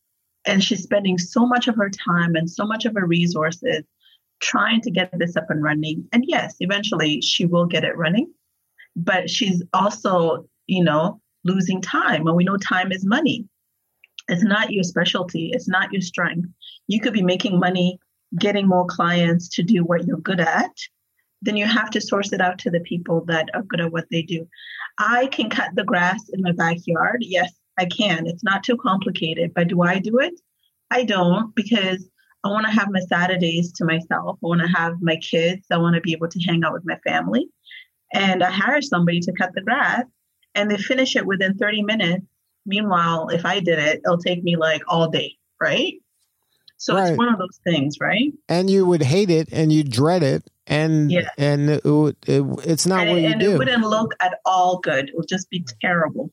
And 0.45 0.63
she's 0.63 0.83
spending 0.83 1.17
so 1.17 1.45
much 1.45 1.67
of 1.67 1.75
her 1.75 1.89
time 1.89 2.35
and 2.35 2.49
so 2.49 2.65
much 2.65 2.85
of 2.85 2.93
her 2.95 3.05
resources 3.05 3.83
trying 4.41 4.81
to 4.81 4.91
get 4.91 5.09
this 5.17 5.35
up 5.35 5.49
and 5.49 5.63
running. 5.63 6.07
And 6.13 6.23
yes, 6.27 6.55
eventually 6.59 7.21
she 7.21 7.45
will 7.45 7.65
get 7.65 7.83
it 7.83 7.97
running. 7.97 8.31
But 8.95 9.29
she's 9.29 9.63
also, 9.73 10.47
you 10.67 10.83
know, 10.83 11.19
losing 11.45 11.81
time. 11.81 12.27
And 12.27 12.35
we 12.35 12.43
know 12.43 12.57
time 12.57 12.91
is 12.91 13.05
money. 13.05 13.45
It's 14.27 14.43
not 14.43 14.71
your 14.71 14.83
specialty, 14.83 15.51
it's 15.53 15.67
not 15.67 15.93
your 15.93 16.01
strength. 16.01 16.49
You 16.87 16.99
could 16.99 17.13
be 17.13 17.21
making 17.21 17.59
money 17.59 17.99
getting 18.37 18.67
more 18.67 18.85
clients 18.85 19.47
to 19.49 19.63
do 19.63 19.83
what 19.83 20.05
you're 20.05 20.17
good 20.17 20.39
at. 20.39 20.71
Then 21.41 21.55
you 21.55 21.65
have 21.65 21.91
to 21.91 22.01
source 22.01 22.33
it 22.33 22.41
out 22.41 22.57
to 22.59 22.71
the 22.71 22.79
people 22.79 23.23
that 23.25 23.49
are 23.53 23.61
good 23.61 23.81
at 23.81 23.91
what 23.91 24.05
they 24.09 24.23
do. 24.23 24.47
I 24.97 25.27
can 25.27 25.49
cut 25.49 25.75
the 25.75 25.83
grass 25.83 26.29
in 26.33 26.41
my 26.41 26.53
backyard. 26.53 27.17
Yes, 27.21 27.53
I 27.77 27.85
can. 27.85 28.25
It's 28.25 28.43
not 28.43 28.63
too 28.63 28.77
complicated, 28.77 29.53
but 29.53 29.67
do 29.67 29.83
I 29.83 29.99
do 29.99 30.17
it? 30.19 30.33
I 30.89 31.03
don't 31.03 31.53
because 31.53 32.09
I 32.43 32.49
want 32.49 32.65
to 32.65 32.71
have 32.71 32.89
my 32.89 32.99
Saturdays 33.01 33.71
to 33.73 33.85
myself. 33.85 34.39
I 34.43 34.47
want 34.47 34.61
to 34.61 34.67
have 34.67 35.01
my 35.01 35.17
kids. 35.17 35.65
I 35.71 35.77
want 35.77 35.95
to 35.95 36.01
be 36.01 36.13
able 36.13 36.29
to 36.29 36.39
hang 36.39 36.63
out 36.63 36.73
with 36.73 36.85
my 36.85 36.97
family. 37.05 37.47
And 38.13 38.43
I 38.43 38.49
hire 38.49 38.81
somebody 38.81 39.19
to 39.21 39.33
cut 39.33 39.51
the 39.53 39.61
grass 39.61 40.05
and 40.55 40.71
they 40.71 40.77
finish 40.77 41.15
it 41.15 41.25
within 41.25 41.57
30 41.57 41.83
minutes. 41.83 42.25
Meanwhile, 42.65 43.29
if 43.29 43.45
I 43.45 43.59
did 43.59 43.77
it, 43.77 44.01
it'll 44.03 44.17
take 44.17 44.43
me 44.43 44.55
like 44.55 44.81
all 44.87 45.09
day, 45.09 45.35
right? 45.61 45.93
So 46.77 46.95
right. 46.95 47.09
it's 47.09 47.17
one 47.17 47.29
of 47.29 47.39
those 47.39 47.59
things, 47.63 47.97
right? 47.99 48.33
And 48.49 48.69
you 48.69 48.85
would 48.85 49.03
hate 49.03 49.29
it 49.29 49.49
and 49.51 49.71
you 49.71 49.83
dread 49.83 50.23
it 50.23 50.43
and 50.67 51.11
yeah. 51.11 51.29
and 51.37 51.69
it, 51.69 51.85
it, 51.85 52.43
it's 52.63 52.85
not 52.85 53.01
and, 53.01 53.11
what 53.11 53.21
you 53.21 53.27
and 53.27 53.39
do. 53.39 53.51
it 53.53 53.57
wouldn't 53.57 53.83
look 53.83 54.13
at 54.19 54.39
all 54.45 54.79
good. 54.79 55.09
It 55.09 55.15
would 55.15 55.27
just 55.27 55.49
be 55.49 55.65
terrible. 55.79 56.31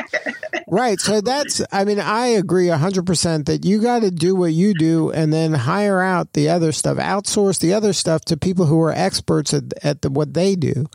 right. 0.68 0.98
So 0.98 1.20
that's 1.20 1.60
I 1.70 1.84
mean 1.84 2.00
I 2.00 2.26
agree 2.26 2.66
100% 2.66 3.46
that 3.46 3.64
you 3.64 3.80
got 3.80 4.00
to 4.00 4.10
do 4.10 4.34
what 4.34 4.52
you 4.52 4.74
do 4.74 5.10
and 5.10 5.32
then 5.32 5.52
hire 5.52 6.00
out 6.00 6.32
the 6.32 6.48
other 6.48 6.72
stuff, 6.72 6.96
outsource 6.96 7.60
the 7.60 7.74
other 7.74 7.92
stuff 7.92 8.24
to 8.26 8.36
people 8.36 8.66
who 8.66 8.80
are 8.80 8.92
experts 8.92 9.52
at 9.52 9.72
at 9.84 10.02
the, 10.02 10.10
what 10.10 10.34
they 10.34 10.56
do. 10.56 10.86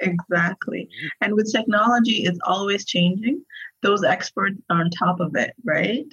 Exactly. 0.00 0.84
Mm-hmm. 0.84 1.06
And 1.20 1.34
with 1.34 1.52
technology, 1.52 2.24
it's 2.24 2.40
always 2.44 2.84
changing. 2.84 3.44
Those 3.82 4.04
experts 4.04 4.60
are 4.70 4.80
on 4.80 4.90
top 4.90 5.20
of 5.20 5.36
it, 5.36 5.54
right? 5.64 6.06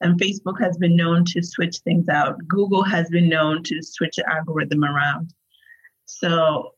And 0.00 0.20
Facebook 0.20 0.60
has 0.60 0.76
been 0.76 0.96
known 0.96 1.24
to 1.26 1.42
switch 1.42 1.78
things 1.78 2.08
out. 2.08 2.36
Google 2.46 2.82
has 2.82 3.08
been 3.08 3.28
known 3.28 3.62
to 3.64 3.82
switch 3.82 4.16
the 4.16 4.30
algorithm 4.30 4.84
around. 4.84 5.32
So 6.04 6.74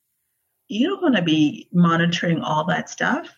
you 0.69 0.89
don't 0.89 1.03
want 1.03 1.17
to 1.17 1.23
be 1.23 1.69
monitoring 1.73 2.41
all 2.41 2.65
that 2.67 2.89
stuff. 2.89 3.29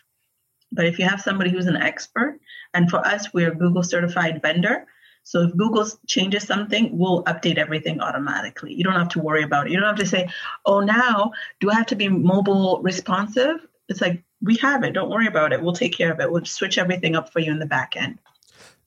But 0.73 0.87
if 0.87 0.99
you 0.99 1.07
have 1.07 1.21
somebody 1.21 1.51
who's 1.51 1.67
an 1.67 1.77
expert, 1.77 2.39
and 2.75 2.91
for 2.91 2.99
us, 2.99 3.33
we're 3.33 3.53
a 3.53 3.57
Google 3.57 3.83
certified 3.83 4.43
vendor, 4.43 4.87
so 5.23 5.43
if 5.43 5.57
Google 5.57 5.87
changes 6.07 6.45
something, 6.45 6.97
we'll 6.99 7.23
update 7.25 7.59
everything 7.59 8.01
automatically. 8.01 8.75
You 8.75 8.85
don't 8.85 8.95
have 8.95 9.11
to 9.11 9.21
worry 9.21 9.43
about 9.43 9.67
it. 9.67 9.73
You 9.73 9.79
don't 9.79 9.89
have 9.89 9.99
to 9.99 10.07
say, 10.07 10.29
oh, 10.67 10.81
now 10.81 11.33
do 11.61 11.71
I 11.71 11.75
have 11.75 11.87
to 11.87 11.97
be 11.97 12.09
mobile 12.09 12.81
responsive? 12.83 13.57
It's 13.89 14.01
like, 14.01 14.23
we 14.43 14.57
have 14.57 14.83
it. 14.85 14.93
Don't 14.93 15.11
worry 15.11 15.27
about 15.27 15.53
it. 15.53 15.63
We'll 15.63 15.73
take 15.73 15.97
care 15.97 16.13
of 16.13 16.21
it. 16.21 16.31
We'll 16.31 16.45
switch 16.45 16.79
everything 16.79 17.15
up 17.15 17.33
for 17.33 17.41
you 17.41 17.53
in 17.53 17.59
the 17.59 17.67
back 17.67 17.97
end. 17.97 18.19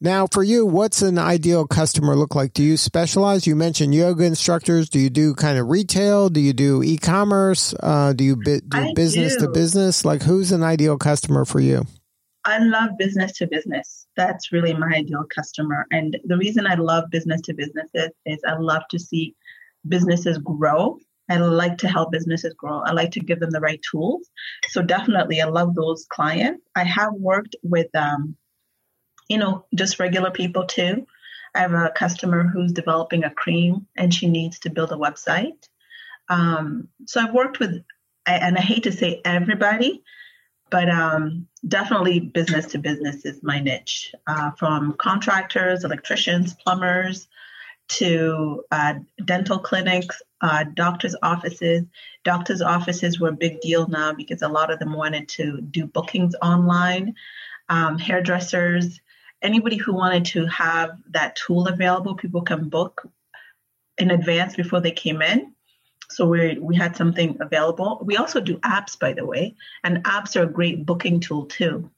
Now, 0.01 0.27
for 0.27 0.43
you, 0.43 0.65
what's 0.65 1.01
an 1.01 1.17
ideal 1.17 1.65
customer 1.65 2.15
look 2.15 2.35
like? 2.35 2.51
Do 2.51 2.61
you 2.61 2.75
specialize? 2.75 3.47
You 3.47 3.55
mentioned 3.55 3.95
yoga 3.95 4.25
instructors. 4.25 4.89
Do 4.89 4.99
you 4.99 5.09
do 5.09 5.33
kind 5.33 5.57
of 5.57 5.69
retail? 5.69 6.27
Do 6.27 6.41
you 6.41 6.51
do 6.51 6.83
e-commerce? 6.83 7.73
Uh, 7.81 8.11
do 8.11 8.25
you 8.25 8.35
bi- 8.35 8.59
do 8.67 8.77
I 8.77 8.93
business 8.93 9.37
do. 9.37 9.45
to 9.45 9.51
business? 9.53 10.03
Like, 10.03 10.21
who's 10.21 10.51
an 10.51 10.61
ideal 10.61 10.97
customer 10.97 11.45
for 11.45 11.61
you? 11.61 11.85
I 12.45 12.59
love 12.59 12.97
business 12.97 13.31
to 13.33 13.47
business. 13.47 14.07
That's 14.17 14.51
really 14.51 14.73
my 14.73 14.91
ideal 14.93 15.23
customer. 15.33 15.85
And 15.91 16.17
the 16.25 16.37
reason 16.37 16.67
I 16.67 16.75
love 16.75 17.09
business 17.09 17.41
to 17.41 17.53
businesses 17.53 18.09
is 18.25 18.39
I 18.45 18.55
love 18.57 18.83
to 18.91 18.99
see 18.99 19.35
businesses 19.87 20.37
grow. 20.39 20.97
I 21.29 21.37
like 21.37 21.77
to 21.79 21.87
help 21.87 22.11
businesses 22.11 22.53
grow. 22.53 22.81
I 22.81 22.91
like 22.91 23.11
to 23.11 23.21
give 23.21 23.39
them 23.39 23.51
the 23.51 23.61
right 23.61 23.81
tools. 23.89 24.29
So 24.67 24.81
definitely, 24.81 25.41
I 25.41 25.45
love 25.45 25.73
those 25.73 26.05
clients. 26.09 26.61
I 26.75 26.83
have 26.83 27.13
worked 27.13 27.55
with, 27.63 27.87
um, 27.95 28.35
you 29.29 29.37
know, 29.37 29.65
just 29.73 29.99
regular 29.99 30.31
people 30.31 30.65
too. 30.65 31.07
I 31.55 31.59
have 31.59 31.73
a 31.73 31.91
customer 31.95 32.43
who's 32.47 32.73
developing 32.73 33.23
a 33.23 33.29
cream 33.29 33.87
and 33.95 34.13
she 34.13 34.27
needs 34.27 34.59
to 34.59 34.69
build 34.69 34.91
a 34.91 34.95
website. 34.95 35.67
Um, 36.29 36.89
so 37.05 37.21
I've 37.21 37.33
worked 37.33 37.59
with, 37.59 37.83
and 38.25 38.57
I 38.57 38.61
hate 38.61 38.83
to 38.83 38.91
say 38.91 39.21
everybody, 39.23 40.03
but 40.73 40.89
um, 40.89 41.47
definitely 41.67 42.19
business 42.19 42.65
to 42.65 42.79
business 42.79 43.25
is 43.25 43.43
my 43.43 43.59
niche 43.59 44.11
uh, 44.25 44.49
from 44.57 44.93
contractors, 44.93 45.83
electricians, 45.83 46.55
plumbers 46.55 47.27
to 47.89 48.63
uh, 48.71 48.95
dental 49.23 49.59
clinics, 49.59 50.19
uh, 50.41 50.63
doctors' 50.73 51.15
offices. 51.21 51.83
Doctors' 52.23 52.63
offices 52.63 53.19
were 53.19 53.29
a 53.29 53.33
big 53.33 53.61
deal 53.61 53.87
now 53.87 54.13
because 54.13 54.41
a 54.41 54.47
lot 54.47 54.71
of 54.71 54.79
them 54.79 54.93
wanted 54.93 55.29
to 55.29 55.61
do 55.61 55.85
bookings 55.85 56.33
online. 56.41 57.13
Um, 57.69 57.99
hairdressers, 57.99 58.99
anybody 59.43 59.77
who 59.77 59.93
wanted 59.93 60.25
to 60.25 60.47
have 60.47 60.97
that 61.11 61.35
tool 61.35 61.67
available, 61.67 62.15
people 62.15 62.41
can 62.41 62.69
book 62.69 63.07
in 63.99 64.09
advance 64.09 64.55
before 64.55 64.81
they 64.81 64.91
came 64.91 65.21
in. 65.21 65.52
So 66.15 66.27
we 66.27 66.57
we 66.59 66.75
had 66.75 66.95
something 66.95 67.37
available. 67.39 68.01
We 68.03 68.17
also 68.17 68.39
do 68.39 68.57
apps, 68.59 68.97
by 68.97 69.13
the 69.13 69.25
way, 69.25 69.55
and 69.83 70.03
apps 70.03 70.35
are 70.35 70.43
a 70.43 70.57
great 70.59 70.85
booking 70.85 71.19
tool 71.19 71.45
too. 71.45 71.89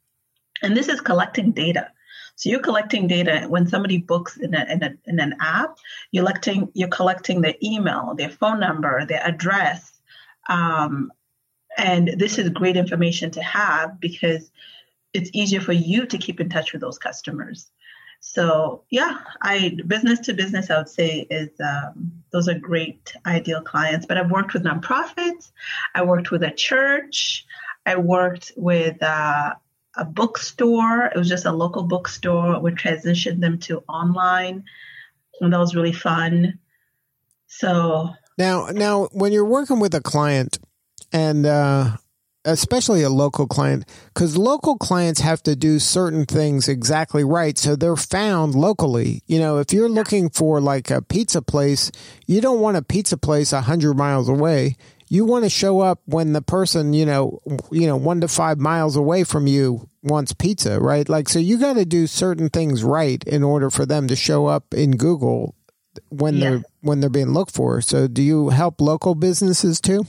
And 0.61 0.75
this 0.75 0.87
is 0.87 1.01
collecting 1.01 1.51
data. 1.51 1.91
So 2.37 2.49
you're 2.49 2.59
collecting 2.59 3.07
data 3.07 3.45
when 3.47 3.67
somebody 3.67 3.97
books 3.97 4.37
in, 4.37 4.53
a, 4.53 4.65
in, 4.69 4.83
a, 4.83 4.93
in 5.05 5.19
an 5.19 5.35
app. 5.39 5.77
You're 6.11 6.25
collecting 6.25 6.69
you're 6.73 6.89
collecting 6.89 7.41
their 7.41 7.55
email, 7.63 8.13
their 8.15 8.29
phone 8.29 8.59
number, 8.59 9.05
their 9.05 9.21
address, 9.23 9.91
um, 10.47 11.11
and 11.77 12.15
this 12.17 12.37
is 12.37 12.49
great 12.49 12.77
information 12.77 13.31
to 13.31 13.41
have 13.41 13.99
because 13.99 14.51
it's 15.13 15.29
easier 15.33 15.61
for 15.61 15.73
you 15.73 16.05
to 16.05 16.17
keep 16.17 16.39
in 16.39 16.49
touch 16.49 16.73
with 16.73 16.81
those 16.81 16.97
customers. 16.97 17.71
So 18.27 18.81
yeah, 18.89 19.19
I 19.43 19.77
business 19.85 20.19
to 20.21 20.33
business, 20.33 20.71
I 20.71 20.79
would 20.79 20.89
say 20.89 21.27
is 21.29 21.49
um, 21.59 22.11
those 22.31 22.49
are 22.49 22.57
great 22.57 23.13
ideal 23.25 23.61
clients. 23.61 24.07
But 24.07 24.17
I've 24.17 24.31
worked 24.31 24.53
with 24.53 24.63
nonprofits, 24.63 25.51
I 25.93 26.03
worked 26.03 26.31
with 26.31 26.41
a 26.41 26.49
church, 26.49 27.45
I 27.85 27.97
worked 27.97 28.51
with 28.57 29.01
uh, 29.03 29.53
a 29.95 30.05
bookstore. 30.05 31.05
It 31.05 31.17
was 31.17 31.29
just 31.29 31.45
a 31.45 31.51
local 31.51 31.83
bookstore. 31.83 32.59
We 32.59 32.71
transitioned 32.71 33.41
them 33.41 33.59
to 33.59 33.83
online, 33.87 34.63
and 35.39 35.53
that 35.53 35.59
was 35.59 35.75
really 35.75 35.93
fun. 35.93 36.57
So 37.45 38.09
now, 38.39 38.69
now 38.73 39.07
when 39.11 39.33
you're 39.33 39.45
working 39.45 39.79
with 39.79 39.93
a 39.93 40.01
client, 40.01 40.57
and 41.13 41.45
uh, 41.45 41.97
especially 42.45 43.01
a 43.01 43.09
local 43.09 43.47
client, 43.47 43.85
because 44.13 44.37
local 44.37 44.77
clients 44.77 45.19
have 45.19 45.43
to 45.43 45.55
do 45.55 45.79
certain 45.79 46.25
things 46.25 46.67
exactly 46.67 47.23
right, 47.23 47.57
so 47.57 47.75
they're 47.75 47.95
found 47.95 48.55
locally. 48.55 49.23
You 49.25 49.39
know, 49.39 49.57
if 49.57 49.73
you're 49.73 49.89
looking 49.89 50.29
for 50.29 50.61
like 50.61 50.89
a 50.91 51.01
pizza 51.01 51.41
place, 51.41 51.91
you 52.27 52.39
don't 52.39 52.61
want 52.61 52.77
a 52.77 52.81
pizza 52.81 53.17
place 53.17 53.51
a 53.51 53.61
hundred 53.61 53.95
miles 53.95 54.29
away. 54.29 54.75
You 55.07 55.25
want 55.25 55.43
to 55.43 55.49
show 55.49 55.81
up 55.81 56.01
when 56.05 56.33
the 56.33 56.41
person 56.41 56.93
you 56.93 57.05
know 57.05 57.39
you 57.71 57.87
know 57.87 57.97
one 57.97 58.21
to 58.21 58.27
five 58.27 58.59
miles 58.59 58.95
away 58.95 59.23
from 59.23 59.47
you 59.47 59.89
wants 60.01 60.33
pizza 60.33 60.79
right? 60.79 61.07
Like 61.07 61.29
so 61.29 61.39
you 61.39 61.59
got 61.59 61.73
to 61.73 61.85
do 61.85 62.07
certain 62.07 62.49
things 62.49 62.83
right 62.83 63.23
in 63.25 63.43
order 63.43 63.69
for 63.69 63.85
them 63.85 64.07
to 64.07 64.15
show 64.15 64.47
up 64.47 64.73
in 64.73 64.97
google 64.97 65.55
when 66.09 66.35
yeah. 66.35 66.49
they're 66.49 66.63
when 66.81 66.99
they're 66.99 67.09
being 67.09 67.33
looked 67.33 67.53
for. 67.53 67.81
So 67.81 68.07
do 68.07 68.21
you 68.21 68.49
help 68.49 68.81
local 68.81 69.15
businesses 69.15 69.79
too 69.79 70.05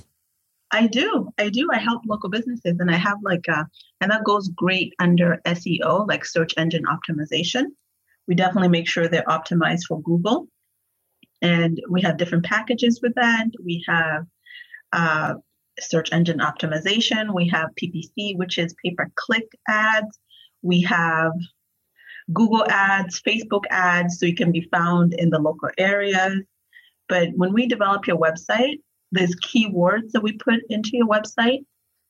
i 0.73 0.87
do 0.87 1.29
i 1.39 1.49
do 1.49 1.69
i 1.73 1.79
help 1.79 2.03
local 2.07 2.31
businesses 2.31 2.79
and 2.81 2.91
i 2.91 2.97
have 2.97 3.19
like 3.23 3.47
a 3.49 3.67
and 4.01 4.11
that 4.11 4.25
goes 4.25 4.49
great 4.49 4.93
under 4.99 5.41
seo 5.47 6.07
like 6.09 6.25
search 6.25 6.55
engine 6.57 6.85
optimization 6.85 7.65
we 8.29 8.35
definitely 8.35 8.69
make 8.69 8.89
sure 8.89 9.09
they're 9.09 9.25
optimized 9.25 9.85
for 9.87 10.01
google 10.03 10.49
and 11.43 11.81
we 11.89 12.03
have 12.03 12.17
different 12.17 12.45
packages 12.45 13.01
with 13.03 13.15
that 13.15 13.47
we 13.65 13.85
have 13.87 14.25
uh, 14.93 15.35
search 15.81 16.13
engine 16.13 16.39
optimization. 16.39 17.35
We 17.35 17.49
have 17.49 17.71
PPC, 17.81 18.37
which 18.37 18.59
is 18.59 18.75
pay 18.83 18.95
per 18.95 19.11
click 19.15 19.47
ads. 19.69 20.19
We 20.63 20.83
have 20.83 21.33
Google 22.33 22.65
ads, 22.69 23.21
Facebook 23.23 23.65
ads, 23.71 24.19
so 24.19 24.27
you 24.27 24.35
can 24.35 24.53
be 24.53 24.69
found 24.73 25.15
in 25.15 25.31
the 25.31 25.39
local 25.39 25.71
areas. 25.79 26.41
But 27.09 27.29
when 27.37 27.53
we 27.53 27.67
develop 27.67 28.07
your 28.07 28.19
website, 28.19 28.81
there's 29.13 29.37
keywords 29.37 30.13
that 30.13 30.23
we 30.23 30.33
put 30.33 30.61
into 30.69 30.91
your 30.95 31.07
website, 31.07 31.65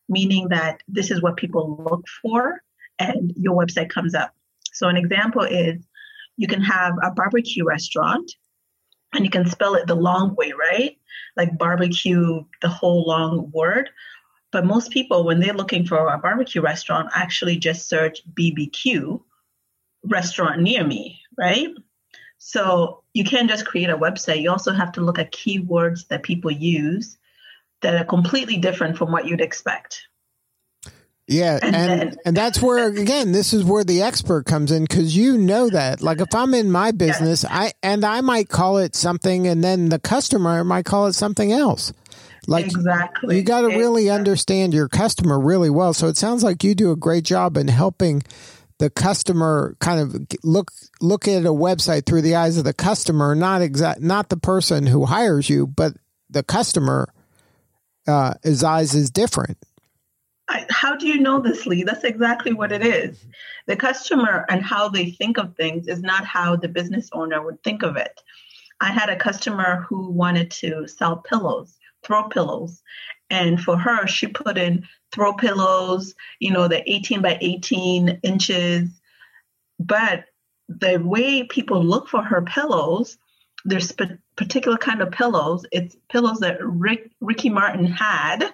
meaning 0.09 0.49
that 0.49 0.83
this 0.88 1.11
is 1.11 1.23
what 1.23 1.37
people 1.37 1.85
look 1.88 2.05
for, 2.23 2.61
and 2.99 3.33
your 3.37 3.57
website 3.57 3.91
comes 3.91 4.15
up. 4.15 4.33
So, 4.73 4.88
an 4.88 4.97
example 4.97 5.43
is 5.43 5.87
you 6.37 6.47
can 6.47 6.62
have 6.62 6.95
a 7.03 7.11
barbecue 7.11 7.65
restaurant 7.65 8.31
and 9.15 9.25
you 9.25 9.31
can 9.31 9.49
spell 9.49 9.75
it 9.75 9.87
the 9.87 9.95
long 9.95 10.35
way, 10.35 10.53
right? 10.53 10.97
Like 11.37 11.59
barbecue, 11.59 12.45
the 12.62 12.69
whole 12.69 13.05
long 13.07 13.50
word. 13.53 13.91
But 14.53 14.65
most 14.65 14.91
people, 14.91 15.25
when 15.25 15.41
they're 15.41 15.55
looking 15.55 15.87
for 15.87 16.09
a 16.09 16.19
barbecue 16.19 16.61
restaurant, 16.61 17.11
actually 17.15 17.59
just 17.59 17.88
search 17.88 18.21
BBQ 18.35 19.21
restaurant 20.05 20.62
near 20.62 20.85
me, 20.85 21.21
right? 21.37 21.69
So 22.47 23.03
you 23.12 23.25
can't 23.25 23.50
just 23.50 23.67
create 23.67 23.91
a 23.91 23.99
website. 23.99 24.41
You 24.41 24.53
also 24.53 24.73
have 24.73 24.93
to 24.93 25.00
look 25.00 25.19
at 25.19 25.33
keywords 25.33 26.07
that 26.07 26.23
people 26.23 26.53
use 26.53 27.19
that 27.81 28.00
are 28.00 28.05
completely 28.05 28.57
different 28.57 28.97
from 28.97 29.11
what 29.11 29.26
you'd 29.26 29.41
expect. 29.41 30.07
Yeah, 31.26 31.59
and 31.61 31.75
and, 31.75 32.00
then, 32.00 32.17
and 32.25 32.37
that's 32.37 32.62
where 32.62 32.87
again, 32.87 33.33
this 33.33 33.53
is 33.53 33.65
where 33.65 33.83
the 33.83 34.03
expert 34.03 34.47
comes 34.47 34.71
in 34.71 34.85
because 34.85 35.17
you 35.17 35.38
know 35.38 35.69
that. 35.71 36.03
Like 36.03 36.21
if 36.21 36.33
I'm 36.37 36.55
in 36.55 36.71
my 36.71 36.93
business, 36.93 37.43
yes. 37.43 37.53
I 37.53 37.73
and 37.83 38.05
I 38.05 38.21
might 38.21 38.49
call 38.49 38.79
it 38.79 38.95
something, 38.95 39.49
and 39.49 39.65
then 39.65 39.88
the 39.88 39.99
customer 39.99 40.62
might 40.62 40.85
call 40.85 41.09
it 41.09 41.15
something 41.15 41.50
else. 41.50 41.93
Like 42.47 42.67
exactly, 42.67 43.38
you 43.38 43.43
got 43.43 43.62
to 43.62 43.76
really 43.76 44.09
understand 44.09 44.73
your 44.73 44.87
customer 44.87 45.41
really 45.41 45.69
well. 45.69 45.93
So 45.93 46.07
it 46.07 46.17
sounds 46.17 46.45
like 46.45 46.62
you 46.62 46.76
do 46.76 46.93
a 46.93 46.97
great 46.97 47.25
job 47.25 47.57
in 47.57 47.67
helping 47.67 48.23
the 48.78 48.90
customer 48.90 49.76
kind 49.80 50.00
of 50.00 50.26
look 50.45 50.71
look 51.00 51.26
at 51.26 51.45
a 51.45 51.52
website 51.52 52.06
through 52.06 52.23
the 52.23 52.35
eyes 52.35 52.59
of 52.59 52.64
the 52.64 52.75
customer, 52.75 53.35
not 53.35 53.62
exact, 53.62 54.00
not 54.00 54.28
the 54.28 54.37
person 54.37 54.87
who 54.87 55.06
hires 55.06 55.49
you, 55.49 55.66
but 55.66 55.95
the 56.30 56.42
customer. 56.42 57.09
Uh, 58.06 58.35
his 58.45 58.62
eyes 58.62 58.94
is 58.94 59.11
different. 59.11 59.59
I, 60.48 60.64
how 60.70 60.96
do 60.96 61.09
you 61.09 61.18
know 61.18 61.40
this, 61.40 61.66
Lee? 61.66 61.83
That's 61.83 62.05
exactly 62.05 62.53
what 62.53 62.70
it 62.70 62.87
is. 62.87 63.18
The 63.66 63.74
customer 63.77 64.46
and 64.48 64.62
how 64.62 64.88
they 64.88 65.11
think 65.11 65.38
of 65.38 65.57
things 65.57 65.88
is 65.88 66.03
not 66.03 66.24
how 66.24 66.55
the 66.55 66.68
business 66.68 67.09
owner 67.12 67.42
would 67.42 67.62
think 67.64 67.83
of 67.83 67.96
it. 67.96 68.20
I 68.81 68.92
had 68.92 69.09
a 69.09 69.16
customer 69.16 69.85
who 69.88 70.11
wanted 70.11 70.51
to 70.53 70.87
sell 70.87 71.16
pillows, 71.16 71.77
throw 72.05 72.29
pillows. 72.29 72.83
And 73.31 73.61
for 73.61 73.77
her, 73.77 74.07
she 74.07 74.27
put 74.27 74.57
in 74.57 74.87
throw 75.12 75.33
pillows, 75.35 76.15
you 76.39 76.53
know, 76.53 76.69
the 76.69 76.89
18 76.91 77.23
by 77.23 77.39
18 77.41 78.21
inches. 78.23 78.89
But 79.79 80.25
the 80.69 80.99
way 80.99 81.45
people 81.45 81.83
look 81.85 82.09
for 82.09 82.23
her 82.23 82.43
pillows, 82.43 83.19
there's 83.65 83.93
particular 84.37 84.77
kind 84.77 85.03
of 85.03 85.11
pillows. 85.11 85.67
It's 85.73 85.97
pillows 86.09 86.39
that 86.41 86.59
Rick, 86.61 87.11
Ricky 87.21 87.51
Martin 87.51 87.87
had 87.87 88.53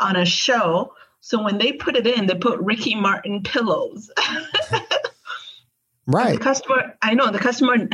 on 0.00 0.16
a 0.16 0.24
show 0.24 0.92
so 1.20 1.42
when 1.42 1.58
they 1.58 1.72
put 1.72 1.96
it 1.96 2.06
in, 2.06 2.26
they 2.26 2.34
put 2.34 2.58
Ricky 2.60 2.94
Martin 2.94 3.42
pillows. 3.42 4.10
right. 6.06 6.38
the 6.38 6.42
customer, 6.42 6.96
I 7.02 7.14
know 7.14 7.30
the 7.30 7.38
customer 7.38 7.88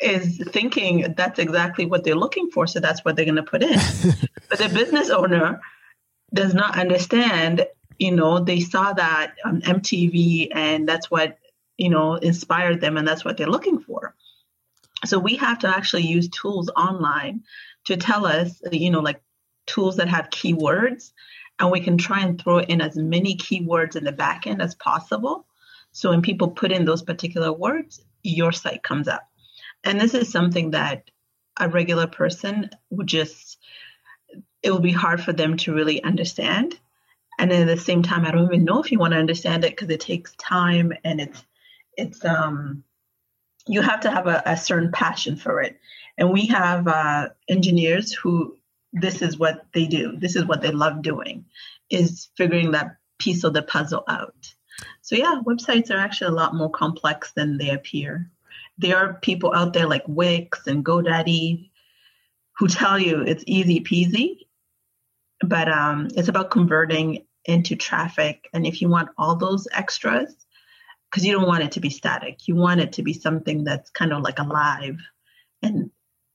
is 0.00 0.38
thinking 0.48 1.14
that's 1.16 1.38
exactly 1.38 1.86
what 1.86 2.04
they're 2.04 2.14
looking 2.14 2.50
for. 2.50 2.66
So 2.66 2.80
that's 2.80 3.04
what 3.04 3.16
they're 3.16 3.24
going 3.24 3.36
to 3.36 3.42
put 3.42 3.62
in. 3.62 3.78
but 4.48 4.58
the 4.58 4.70
business 4.72 5.10
owner 5.10 5.60
does 6.32 6.54
not 6.54 6.78
understand, 6.78 7.66
you 7.98 8.12
know, 8.12 8.40
they 8.40 8.60
saw 8.60 8.92
that 8.92 9.34
on 9.44 9.62
MTV 9.62 10.48
and 10.54 10.88
that's 10.88 11.10
what, 11.10 11.38
you 11.76 11.90
know, 11.90 12.14
inspired 12.14 12.80
them 12.80 12.96
and 12.96 13.06
that's 13.06 13.24
what 13.24 13.36
they're 13.36 13.46
looking 13.46 13.80
for. 13.80 14.14
So 15.04 15.18
we 15.18 15.36
have 15.36 15.60
to 15.60 15.68
actually 15.68 16.06
use 16.06 16.28
tools 16.28 16.70
online 16.76 17.42
to 17.86 17.96
tell 17.96 18.26
us, 18.26 18.62
you 18.70 18.90
know, 18.90 19.00
like 19.00 19.20
tools 19.66 19.96
that 19.96 20.08
have 20.08 20.30
keywords 20.30 21.12
and 21.58 21.70
we 21.70 21.80
can 21.80 21.98
try 21.98 22.20
and 22.20 22.40
throw 22.40 22.58
in 22.60 22.80
as 22.80 22.96
many 22.96 23.36
keywords 23.36 23.96
in 23.96 24.04
the 24.04 24.12
back 24.12 24.46
end 24.46 24.62
as 24.62 24.74
possible. 24.74 25.46
So 25.92 26.10
when 26.10 26.22
people 26.22 26.48
put 26.48 26.72
in 26.72 26.84
those 26.84 27.02
particular 27.02 27.52
words, 27.52 28.02
your 28.22 28.52
site 28.52 28.82
comes 28.82 29.08
up. 29.08 29.29
And 29.84 30.00
this 30.00 30.14
is 30.14 30.30
something 30.30 30.72
that 30.72 31.10
a 31.58 31.68
regular 31.68 32.06
person 32.06 32.70
would 32.90 33.06
just, 33.06 33.58
it 34.62 34.70
will 34.70 34.80
be 34.80 34.92
hard 34.92 35.22
for 35.22 35.32
them 35.32 35.56
to 35.58 35.74
really 35.74 36.02
understand. 36.02 36.78
And 37.38 37.52
at 37.52 37.66
the 37.66 37.76
same 37.76 38.02
time, 38.02 38.24
I 38.24 38.30
don't 38.30 38.46
even 38.46 38.64
know 38.64 38.82
if 38.82 38.92
you 38.92 38.98
want 38.98 39.12
to 39.12 39.18
understand 39.18 39.64
it 39.64 39.70
because 39.70 39.88
it 39.88 40.00
takes 40.00 40.34
time 40.36 40.92
and 41.04 41.20
it's, 41.20 41.44
it's, 41.96 42.24
um, 42.24 42.84
you 43.66 43.80
have 43.80 44.00
to 44.00 44.10
have 44.10 44.26
a, 44.26 44.42
a 44.44 44.56
certain 44.56 44.92
passion 44.92 45.36
for 45.36 45.60
it. 45.60 45.78
And 46.18 46.30
we 46.30 46.46
have 46.46 46.86
uh, 46.86 47.30
engineers 47.48 48.12
who 48.12 48.58
this 48.92 49.22
is 49.22 49.38
what 49.38 49.66
they 49.72 49.86
do 49.86 50.16
this 50.16 50.36
is 50.36 50.44
what 50.44 50.62
they 50.62 50.70
love 50.70 51.02
doing 51.02 51.44
is 51.90 52.28
figuring 52.36 52.72
that 52.72 52.96
piece 53.18 53.44
of 53.44 53.52
the 53.52 53.62
puzzle 53.62 54.04
out 54.08 54.52
so 55.02 55.14
yeah 55.16 55.40
websites 55.46 55.90
are 55.90 55.98
actually 55.98 56.28
a 56.28 56.36
lot 56.36 56.54
more 56.54 56.70
complex 56.70 57.32
than 57.32 57.58
they 57.58 57.70
appear 57.70 58.30
there 58.80 58.96
are 58.96 59.14
people 59.14 59.54
out 59.54 59.72
there 59.72 59.86
like 59.86 60.04
wix 60.06 60.66
and 60.66 60.84
godaddy 60.84 61.70
who 62.58 62.68
tell 62.68 62.98
you 62.98 63.22
it's 63.22 63.44
easy 63.46 63.80
peasy 63.80 64.38
but 65.42 65.70
um, 65.70 66.08
it's 66.16 66.28
about 66.28 66.50
converting 66.50 67.24
into 67.46 67.74
traffic 67.76 68.48
and 68.52 68.66
if 68.66 68.82
you 68.82 68.88
want 68.88 69.08
all 69.16 69.36
those 69.36 69.66
extras 69.72 70.34
because 71.10 71.24
you 71.24 71.32
don't 71.32 71.48
want 71.48 71.62
it 71.62 71.72
to 71.72 71.80
be 71.80 71.90
static 71.90 72.46
you 72.46 72.54
want 72.54 72.80
it 72.80 72.92
to 72.92 73.02
be 73.02 73.12
something 73.12 73.64
that's 73.64 73.90
kind 73.90 74.12
of 74.12 74.22
like 74.22 74.38
alive 74.38 74.98
and 75.62 75.90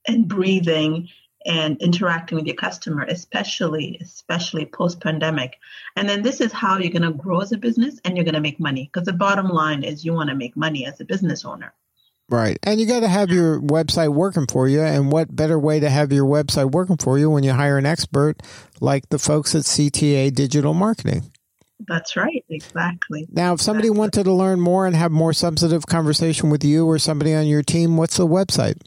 and 0.07 0.27
breathing 0.27 1.09
and 1.45 1.79
interacting 1.79 2.37
with 2.37 2.47
your 2.47 2.55
customer, 2.55 3.03
especially 3.03 3.99
especially 4.01 4.65
post 4.65 4.99
pandemic. 4.99 5.59
And 5.95 6.09
then 6.09 6.23
this 6.23 6.41
is 6.41 6.51
how 6.51 6.79
you're 6.79 6.91
going 6.91 7.03
to 7.03 7.11
grow 7.11 7.41
as 7.41 7.51
a 7.51 7.57
business 7.57 7.99
and 8.03 8.17
you're 8.17 8.25
going 8.25 8.33
to 8.33 8.41
make 8.41 8.59
money 8.59 8.89
because 8.91 9.05
the 9.05 9.13
bottom 9.13 9.47
line 9.47 9.83
is 9.83 10.03
you 10.03 10.13
want 10.13 10.29
to 10.29 10.35
make 10.35 10.57
money 10.57 10.85
as 10.85 10.99
a 10.99 11.05
business 11.05 11.45
owner. 11.45 11.73
Right. 12.27 12.57
And 12.63 12.79
you 12.79 12.87
got 12.87 13.01
to 13.01 13.07
have 13.07 13.29
your 13.29 13.61
website 13.61 14.13
working 14.13 14.47
for 14.47 14.67
you. 14.67 14.81
And 14.81 15.11
what 15.11 15.35
better 15.35 15.59
way 15.59 15.79
to 15.79 15.89
have 15.89 16.11
your 16.11 16.25
website 16.25 16.71
working 16.71 16.97
for 16.97 17.19
you 17.19 17.29
when 17.29 17.43
you 17.43 17.51
hire 17.53 17.77
an 17.77 17.85
expert 17.85 18.41
like 18.81 19.09
the 19.09 19.19
folks 19.19 19.53
at 19.53 19.61
CTA 19.61 20.33
Digital 20.33 20.73
Marketing? 20.73 21.31
That's 21.87 22.15
right. 22.15 22.43
Exactly. 22.49 23.27
Now, 23.31 23.53
if 23.53 23.61
somebody 23.61 23.89
exactly. 23.89 23.99
wanted 23.99 24.23
to 24.23 24.33
learn 24.33 24.59
more 24.59 24.87
and 24.87 24.95
have 24.95 25.11
more 25.11 25.33
substantive 25.33 25.85
conversation 25.85 26.49
with 26.49 26.63
you 26.63 26.87
or 26.87 26.97
somebody 26.97 27.35
on 27.35 27.45
your 27.47 27.61
team, 27.61 27.97
what's 27.97 28.17
the 28.17 28.25
website? 28.25 28.81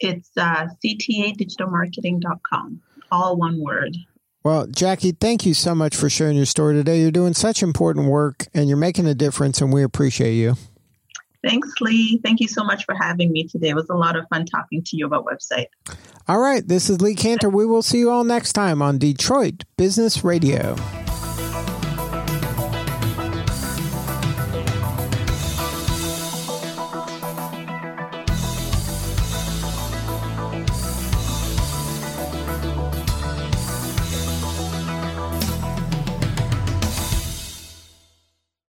It's 0.00 0.30
uh, 0.36 0.66
ctadigitalmarketing.com, 0.84 2.82
all 3.10 3.36
one 3.36 3.62
word. 3.62 3.96
Well, 4.44 4.66
Jackie, 4.66 5.12
thank 5.12 5.46
you 5.46 5.54
so 5.54 5.76
much 5.76 5.94
for 5.94 6.10
sharing 6.10 6.36
your 6.36 6.46
story 6.46 6.74
today. 6.74 7.00
You're 7.00 7.12
doing 7.12 7.34
such 7.34 7.62
important 7.62 8.08
work 8.08 8.48
and 8.52 8.68
you're 8.68 8.76
making 8.76 9.06
a 9.06 9.14
difference, 9.14 9.60
and 9.60 9.72
we 9.72 9.84
appreciate 9.84 10.34
you. 10.34 10.56
Thanks, 11.44 11.72
Lee. 11.80 12.20
Thank 12.24 12.40
you 12.40 12.48
so 12.48 12.62
much 12.62 12.84
for 12.84 12.94
having 12.94 13.32
me 13.32 13.44
today. 13.44 13.70
It 13.70 13.74
was 13.74 13.88
a 13.88 13.96
lot 13.96 14.16
of 14.16 14.26
fun 14.28 14.46
talking 14.46 14.82
to 14.84 14.96
you 14.96 15.06
about 15.06 15.24
website. 15.24 15.66
All 16.28 16.38
right. 16.38 16.66
This 16.66 16.88
is 16.88 17.00
Lee 17.00 17.16
Kantor. 17.16 17.50
We 17.50 17.66
will 17.66 17.82
see 17.82 17.98
you 17.98 18.10
all 18.10 18.24
next 18.24 18.52
time 18.52 18.80
on 18.80 18.98
Detroit 18.98 19.64
Business 19.76 20.22
Radio. 20.22 20.76